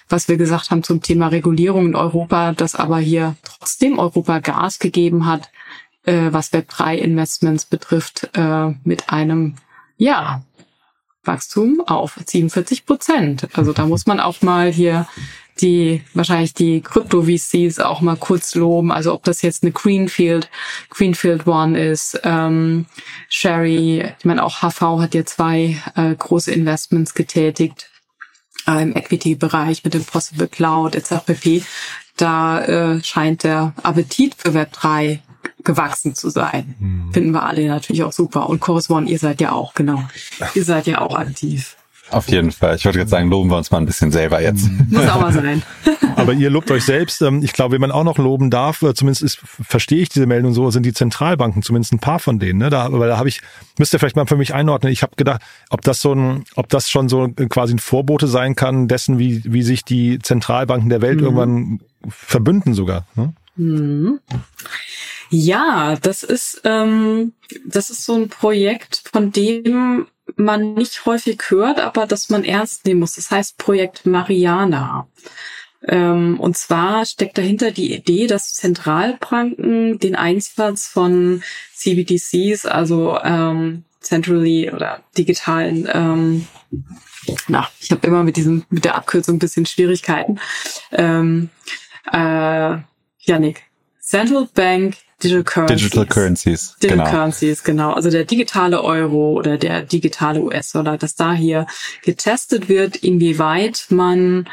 [0.10, 4.80] was wir gesagt haben zum Thema Regulierung in Europa, dass aber hier trotzdem Europa Gas
[4.80, 5.50] gegeben hat,
[6.04, 9.56] äh, was Web3-Investments betrifft, äh, mit einem,
[9.98, 10.44] ja,
[11.24, 13.48] Wachstum auf 47 Prozent.
[13.54, 15.08] Also da muss man auch mal hier
[15.62, 18.92] die wahrscheinlich die Krypto-VCs auch mal kurz loben.
[18.92, 20.50] Also ob das jetzt eine Greenfield,
[20.90, 22.86] Greenfield One ist, ähm,
[23.30, 27.90] Sherry, ich meine auch HV hat ja zwei äh, große Investments getätigt
[28.68, 31.26] äh, im Equity-Bereich mit dem Possible Cloud etc.
[31.26, 31.64] pp.
[32.18, 35.20] Da äh, scheint der Appetit für Web3
[35.64, 36.76] gewachsen zu sein.
[36.80, 37.14] Mhm.
[37.14, 38.50] Finden wir alle natürlich auch super.
[38.50, 40.04] Und Chorus One, ihr seid ja auch, genau.
[40.54, 41.76] Ihr seid ja auch aktiv.
[42.12, 42.76] Auf jeden Fall.
[42.76, 44.70] Ich wollte jetzt sagen, loben wir uns mal ein bisschen selber jetzt.
[44.90, 45.64] Muss auch mal sein.
[46.16, 47.22] Aber ihr lobt euch selbst.
[47.22, 50.28] Ähm, ich glaube, wenn man auch noch loben darf, äh, zumindest ist, verstehe ich diese
[50.28, 52.60] Meldung so, sind die Zentralbanken, zumindest ein paar von denen.
[52.60, 52.70] Ne?
[52.70, 53.42] Da, weil da habe ich,
[53.80, 54.94] müsst ihr vielleicht mal für mich einordnen.
[54.94, 58.56] Ich habe gedacht, ob das so ein, ob das schon so quasi ein Vorbote sein
[58.56, 61.24] kann dessen, wie, wie sich die Zentralbanken der Welt mhm.
[61.24, 63.06] irgendwann verbünden sogar.
[63.16, 63.34] Ne?
[63.56, 64.20] Mhm.
[65.32, 67.34] Ja, das ist ähm,
[67.66, 70.06] das ist so ein Projekt, von dem
[70.36, 73.16] man nicht häufig hört, aber das man ernst nehmen muss.
[73.16, 75.08] Das heißt Projekt Mariana.
[75.88, 81.44] Ähm, und zwar steckt dahinter die Idee, dass Zentralbanken den Einsatz von
[81.76, 86.48] CBDCs, also ähm, centrally oder digitalen ähm,
[87.48, 90.40] na, ich habe immer mit diesem, mit der Abkürzung ein bisschen Schwierigkeiten.
[90.92, 91.50] Ähm,
[92.12, 92.78] äh,
[93.20, 93.64] Janik,
[94.00, 95.82] Central Bank Digital Currencies.
[95.82, 96.76] Digital Currencies.
[96.82, 97.10] Digital genau.
[97.10, 97.94] Currencies, genau.
[97.94, 101.68] Also der digitale Euro oder der digitale US-Dollar, dass da hier
[102.04, 104.48] getestet wird, inwieweit man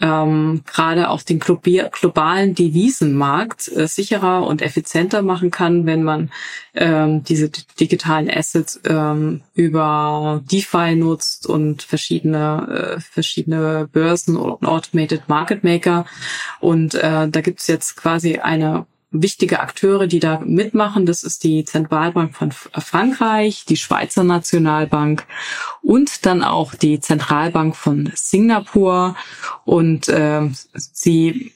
[0.00, 6.30] ähm, gerade auf den globalen Devisenmarkt äh, sicherer und effizienter machen kann, wenn man
[6.74, 7.50] ähm, diese
[7.80, 16.06] digitalen Assets ähm, über DeFi nutzt und verschiedene äh, verschiedene Börsen und Automated Market Maker.
[16.60, 21.06] Und äh, da gibt's jetzt quasi eine wichtige Akteure, die da mitmachen.
[21.06, 25.26] Das ist die Zentralbank von Frankreich, die Schweizer Nationalbank
[25.82, 29.16] und dann auch die Zentralbank von Singapur.
[29.64, 31.52] Und äh, sie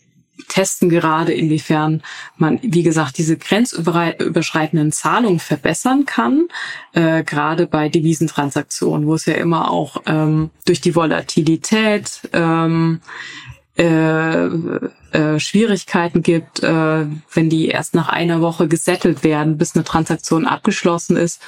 [0.48, 2.02] testen gerade, inwiefern
[2.36, 6.48] man, wie gesagt, diese grenzüberschreitenden Zahlungen verbessern kann,
[6.92, 13.00] äh, gerade bei Devisentransaktionen, wo es ja immer auch ähm, durch die Volatilität ähm,
[13.76, 14.48] äh,
[15.12, 20.46] äh, Schwierigkeiten gibt, äh, wenn die erst nach einer Woche gesettelt werden, bis eine Transaktion
[20.46, 21.40] abgeschlossen ist.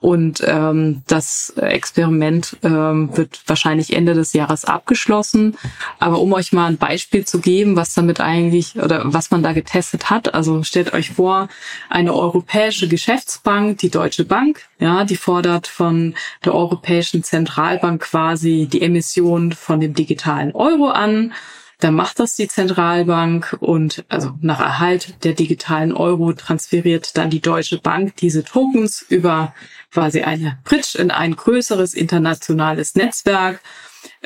[0.00, 5.56] Und ähm, das Experiment ähm, wird wahrscheinlich Ende des Jahres abgeschlossen.
[5.98, 9.52] Aber um euch mal ein Beispiel zu geben, was damit eigentlich oder was man da
[9.52, 11.48] getestet hat, also stellt euch vor,
[11.88, 16.14] eine europäische Geschäftsbank, die Deutsche Bank, ja, die fordert von
[16.44, 21.32] der Europäischen Zentralbank quasi die Emission von dem digitalen Euro an.
[21.80, 22.48] Dann macht das die
[23.08, 29.04] Zentralbank und also nach Erhalt der digitalen Euro transferiert dann die Deutsche Bank diese Tokens
[29.08, 29.54] über
[29.90, 33.60] quasi eine Bridge in ein größeres internationales Netzwerk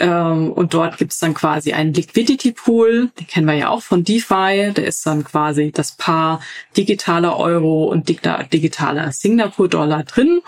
[0.01, 4.05] und dort gibt es dann quasi einen Liquidity Pool, den kennen wir ja auch von
[4.05, 4.72] DeFi.
[4.74, 6.40] Der ist dann quasi das Paar
[6.76, 10.40] digitaler Euro und digitaler Singapur-Dollar drin,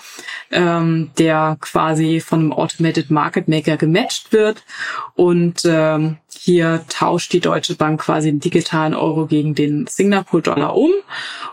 [0.50, 4.64] ähm, der quasi von einem Automated Market Maker gematcht wird.
[5.14, 10.90] Und ähm, hier tauscht die Deutsche Bank quasi den digitalen Euro gegen den Singapur-Dollar um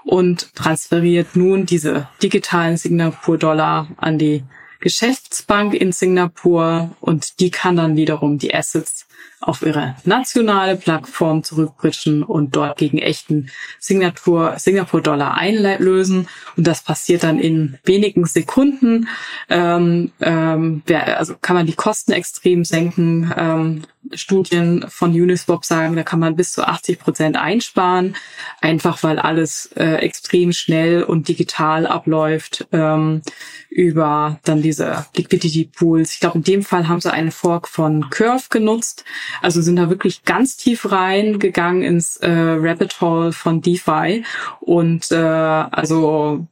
[0.05, 4.43] und transferiert nun diese digitalen Singapur-Dollar an die
[4.81, 9.07] Geschäftsbank in Singapur und die kann dann wiederum die Assets
[9.39, 16.27] auf ihre nationale Plattform zurückbritschen und dort gegen echten Singapur, Singapur Dollar einlösen.
[16.55, 19.07] Und das passiert dann in wenigen Sekunden.
[19.49, 23.33] Ähm, ähm, also kann man die Kosten extrem senken.
[23.35, 23.81] Ähm,
[24.13, 28.15] Studien von Uniswap sagen, da kann man bis zu 80 Prozent einsparen,
[28.59, 33.21] einfach weil alles äh, extrem schnell und digital abläuft ähm,
[33.69, 36.13] über dann diese Liquidity Pools.
[36.13, 39.05] Ich glaube, in dem Fall haben sie einen Fork von Curve genutzt,
[39.41, 44.23] also sind da wirklich ganz tief reingegangen ins äh, Rabbit Hole von DeFi
[44.59, 46.47] und äh, also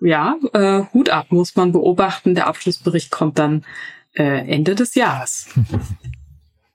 [0.00, 2.34] ja, äh, Hut ab muss man beobachten.
[2.34, 3.64] Der Abschlussbericht kommt dann
[4.14, 5.48] äh, Ende des Jahres.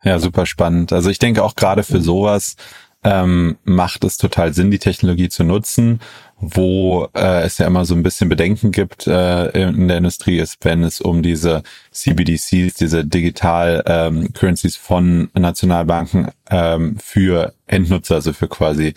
[0.08, 0.94] Ja, super spannend.
[0.94, 2.56] Also ich denke auch gerade für sowas
[3.04, 6.00] ähm, macht es total Sinn, die Technologie zu nutzen.
[6.38, 10.64] Wo äh, es ja immer so ein bisschen Bedenken gibt äh, in der Industrie ist,
[10.64, 18.32] wenn es um diese CBDCs, diese Digital ähm, Currencies von Nationalbanken ähm, für Endnutzer, also
[18.32, 18.94] für quasi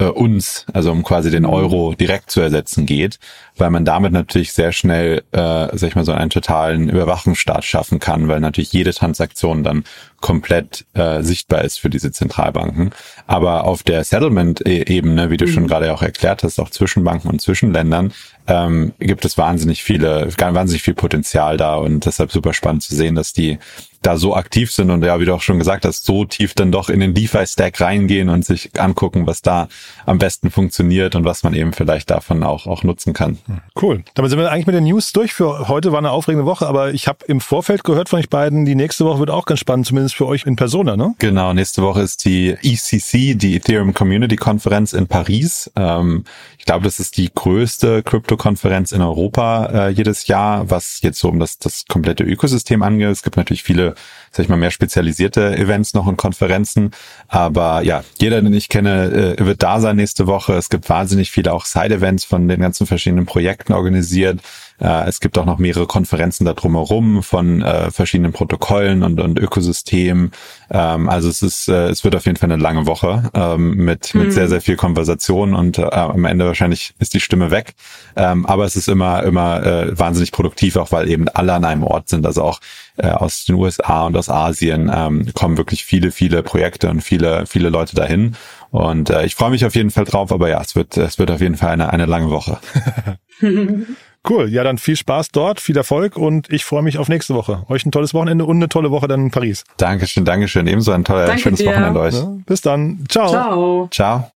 [0.00, 3.18] äh, uns, also um quasi den Euro direkt zu ersetzen geht,
[3.56, 8.00] weil man damit natürlich sehr schnell, äh, sag ich mal, so einen totalen Überwachungsstaat schaffen
[8.00, 9.84] kann, weil natürlich jede Transaktion dann
[10.20, 12.90] komplett äh, sichtbar ist für diese Zentralbanken.
[13.26, 15.50] Aber auf der Settlement-Ebene, wie du mhm.
[15.50, 18.12] schon gerade auch erklärt hast, auch zwischen Banken und zwischen Ländern,
[18.46, 23.14] ähm, gibt es wahnsinnig viele, wahnsinnig viel Potenzial da und deshalb super spannend zu sehen,
[23.14, 23.58] dass die
[24.02, 26.72] da so aktiv sind und ja, wie du auch schon gesagt hast, so tief dann
[26.72, 29.68] doch in den DeFi-Stack reingehen und sich angucken, was da
[30.06, 33.38] am besten funktioniert und was man eben vielleicht davon auch, auch nutzen kann.
[33.80, 34.02] Cool.
[34.14, 35.92] Damit sind wir eigentlich mit den News durch für heute.
[35.92, 39.04] War eine aufregende Woche, aber ich habe im Vorfeld gehört von euch beiden, die nächste
[39.04, 41.14] Woche wird auch ganz spannend, zumindest für euch in Persona, ne?
[41.18, 45.70] Genau, nächste Woche ist die ECC, die Ethereum Community Konferenz in Paris.
[45.76, 46.24] Ähm,
[46.58, 51.28] ich glaube, das ist die größte Krypto-Konferenz in Europa äh, jedes Jahr, was jetzt so
[51.28, 53.08] um das, das komplette Ökosystem angeht.
[53.08, 53.89] Es gibt natürlich viele,
[54.30, 56.92] sag ich mal, mehr spezialisierte Events noch und Konferenzen.
[57.28, 60.54] Aber ja, jeder, den ich kenne, äh, wird da sein nächste Woche.
[60.54, 64.40] Es gibt wahnsinnig viele auch Side-Events von den ganzen verschiedenen Projekten organisiert.
[64.80, 69.38] Äh, es gibt auch noch mehrere Konferenzen da drumherum von äh, verschiedenen Protokollen und, und
[69.38, 70.32] Ökosystemen.
[70.70, 74.14] Ähm, also es ist, äh, es wird auf jeden Fall eine lange Woche ähm, mit,
[74.14, 74.30] mit mhm.
[74.30, 77.74] sehr, sehr viel Konversation und äh, am Ende wahrscheinlich ist die Stimme weg.
[78.16, 81.82] Ähm, aber es ist immer, immer äh, wahnsinnig produktiv, auch weil eben alle an einem
[81.82, 82.24] Ort sind.
[82.24, 82.60] Also auch
[82.96, 87.46] äh, aus den USA und aus Asien ähm, kommen wirklich viele, viele Projekte und viele,
[87.46, 88.36] viele Leute dahin.
[88.70, 91.30] Und äh, ich freue mich auf jeden Fall drauf, aber ja, es wird, es wird
[91.30, 92.58] auf jeden Fall eine, eine lange Woche.
[94.28, 94.48] Cool.
[94.50, 97.64] Ja, dann viel Spaß dort, viel Erfolg und ich freue mich auf nächste Woche.
[97.68, 99.64] Euch ein tolles Wochenende und eine tolle Woche dann in Paris.
[99.78, 100.66] Dankeschön, Dankeschön.
[100.66, 101.70] Ebenso ein tolles, schönes dir.
[101.70, 102.14] Wochenende euch.
[102.14, 103.04] Ja, bis dann.
[103.08, 103.28] Ciao.
[103.30, 103.88] Ciao.
[103.90, 104.30] Ciao.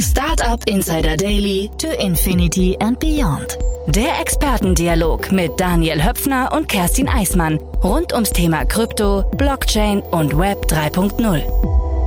[0.00, 3.56] Startup Insider Daily to Infinity and Beyond.
[3.86, 10.66] Der Expertendialog mit Daniel Höpfner und Kerstin Eismann rund ums Thema Krypto, Blockchain und Web
[10.66, 12.01] 3.0.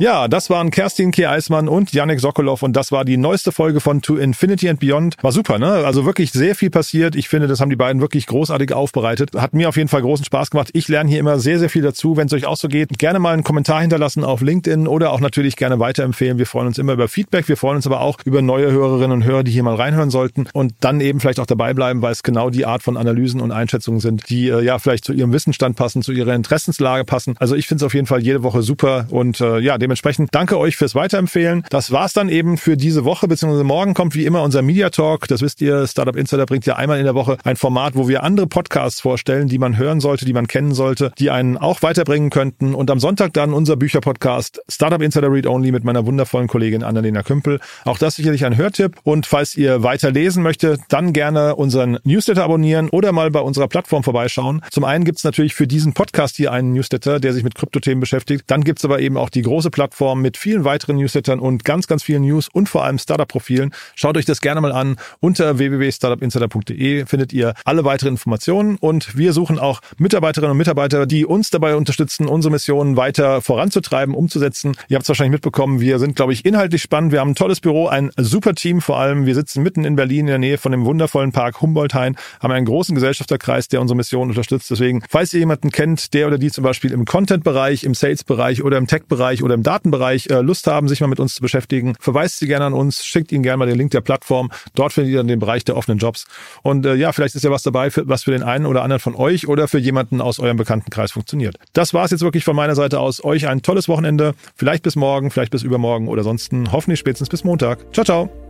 [0.00, 1.26] Ja, das waren Kerstin K.
[1.26, 5.16] Eismann und Yannick Sokolov und das war die neueste Folge von To Infinity and Beyond.
[5.20, 5.70] War super, ne?
[5.84, 7.14] Also wirklich sehr viel passiert.
[7.16, 9.32] Ich finde, das haben die beiden wirklich großartig aufbereitet.
[9.36, 10.70] Hat mir auf jeden Fall großen Spaß gemacht.
[10.72, 12.16] Ich lerne hier immer sehr, sehr viel dazu.
[12.16, 15.20] Wenn es euch auch so geht, gerne mal einen Kommentar hinterlassen auf LinkedIn oder auch
[15.20, 16.38] natürlich gerne weiterempfehlen.
[16.38, 17.46] Wir freuen uns immer über Feedback.
[17.46, 20.46] Wir freuen uns aber auch über neue Hörerinnen und Hörer, die hier mal reinhören sollten
[20.54, 23.52] und dann eben vielleicht auch dabei bleiben, weil es genau die Art von Analysen und
[23.52, 27.34] Einschätzungen sind, die äh, ja vielleicht zu ihrem Wissensstand passen, zu ihrer Interessenslage passen.
[27.38, 30.56] Also ich finde es auf jeden Fall jede Woche super und äh, ja, dementsprechend danke
[30.56, 31.64] euch fürs Weiterempfehlen.
[31.68, 35.26] Das war's dann eben für diese Woche, beziehungsweise morgen kommt wie immer unser Media Talk.
[35.26, 38.22] Das wisst ihr, Startup Insider bringt ja einmal in der Woche ein Format, wo wir
[38.22, 42.30] andere Podcasts vorstellen, die man hören sollte, die man kennen sollte, die einen auch weiterbringen
[42.30, 42.72] könnten.
[42.72, 47.24] Und am Sonntag dann unser Bücherpodcast Startup Insider Read Only mit meiner wundervollen Kollegin Annalena
[47.24, 47.58] Kümpel.
[47.84, 48.94] Auch das sicherlich ein Hörtipp.
[49.02, 53.66] Und falls ihr weiter lesen möchtet, dann gerne unseren Newsletter abonnieren oder mal bei unserer
[53.66, 54.62] Plattform vorbeischauen.
[54.70, 58.44] Zum einen gibt's natürlich für diesen Podcast hier einen Newsletter, der sich mit Kryptothemen beschäftigt.
[58.46, 59.79] Dann gibt's aber eben auch die große Plattform
[60.16, 63.72] mit vielen weiteren Newslettern und ganz, ganz vielen News und vor allem Startup-Profilen.
[63.94, 64.96] Schaut euch das gerne mal an.
[65.20, 71.24] Unter www.startupinsider.de findet ihr alle weiteren Informationen und wir suchen auch Mitarbeiterinnen und Mitarbeiter, die
[71.24, 74.76] uns dabei unterstützen, unsere Mission weiter voranzutreiben, umzusetzen.
[74.88, 77.12] Ihr habt es wahrscheinlich mitbekommen, wir sind, glaube ich, inhaltlich spannend.
[77.12, 79.26] Wir haben ein tolles Büro, ein super Team vor allem.
[79.26, 82.66] Wir sitzen mitten in Berlin in der Nähe von dem wundervollen Park Humboldt-Hain, haben einen
[82.66, 84.70] großen Gesellschafterkreis, der unsere Mission unterstützt.
[84.70, 88.78] Deswegen, falls ihr jemanden kennt, der oder die zum Beispiel im Content-Bereich, im Sales-Bereich oder
[88.78, 92.40] im Tech-Bereich oder im Datenbereich äh, Lust haben, sich mal mit uns zu beschäftigen, verweist
[92.40, 94.50] sie gerne an uns, schickt ihnen gerne mal den Link der Plattform.
[94.74, 96.26] Dort findet ihr dann den Bereich der offenen Jobs.
[96.62, 98.98] Und äh, ja, vielleicht ist ja was dabei, für, was für den einen oder anderen
[98.98, 101.56] von euch oder für jemanden aus eurem Bekanntenkreis funktioniert.
[101.72, 103.22] Das war es jetzt wirklich von meiner Seite aus.
[103.22, 104.34] Euch ein tolles Wochenende.
[104.56, 107.78] Vielleicht bis morgen, vielleicht bis übermorgen oder sonst hoffentlich spätestens bis Montag.
[107.94, 108.49] Ciao, ciao.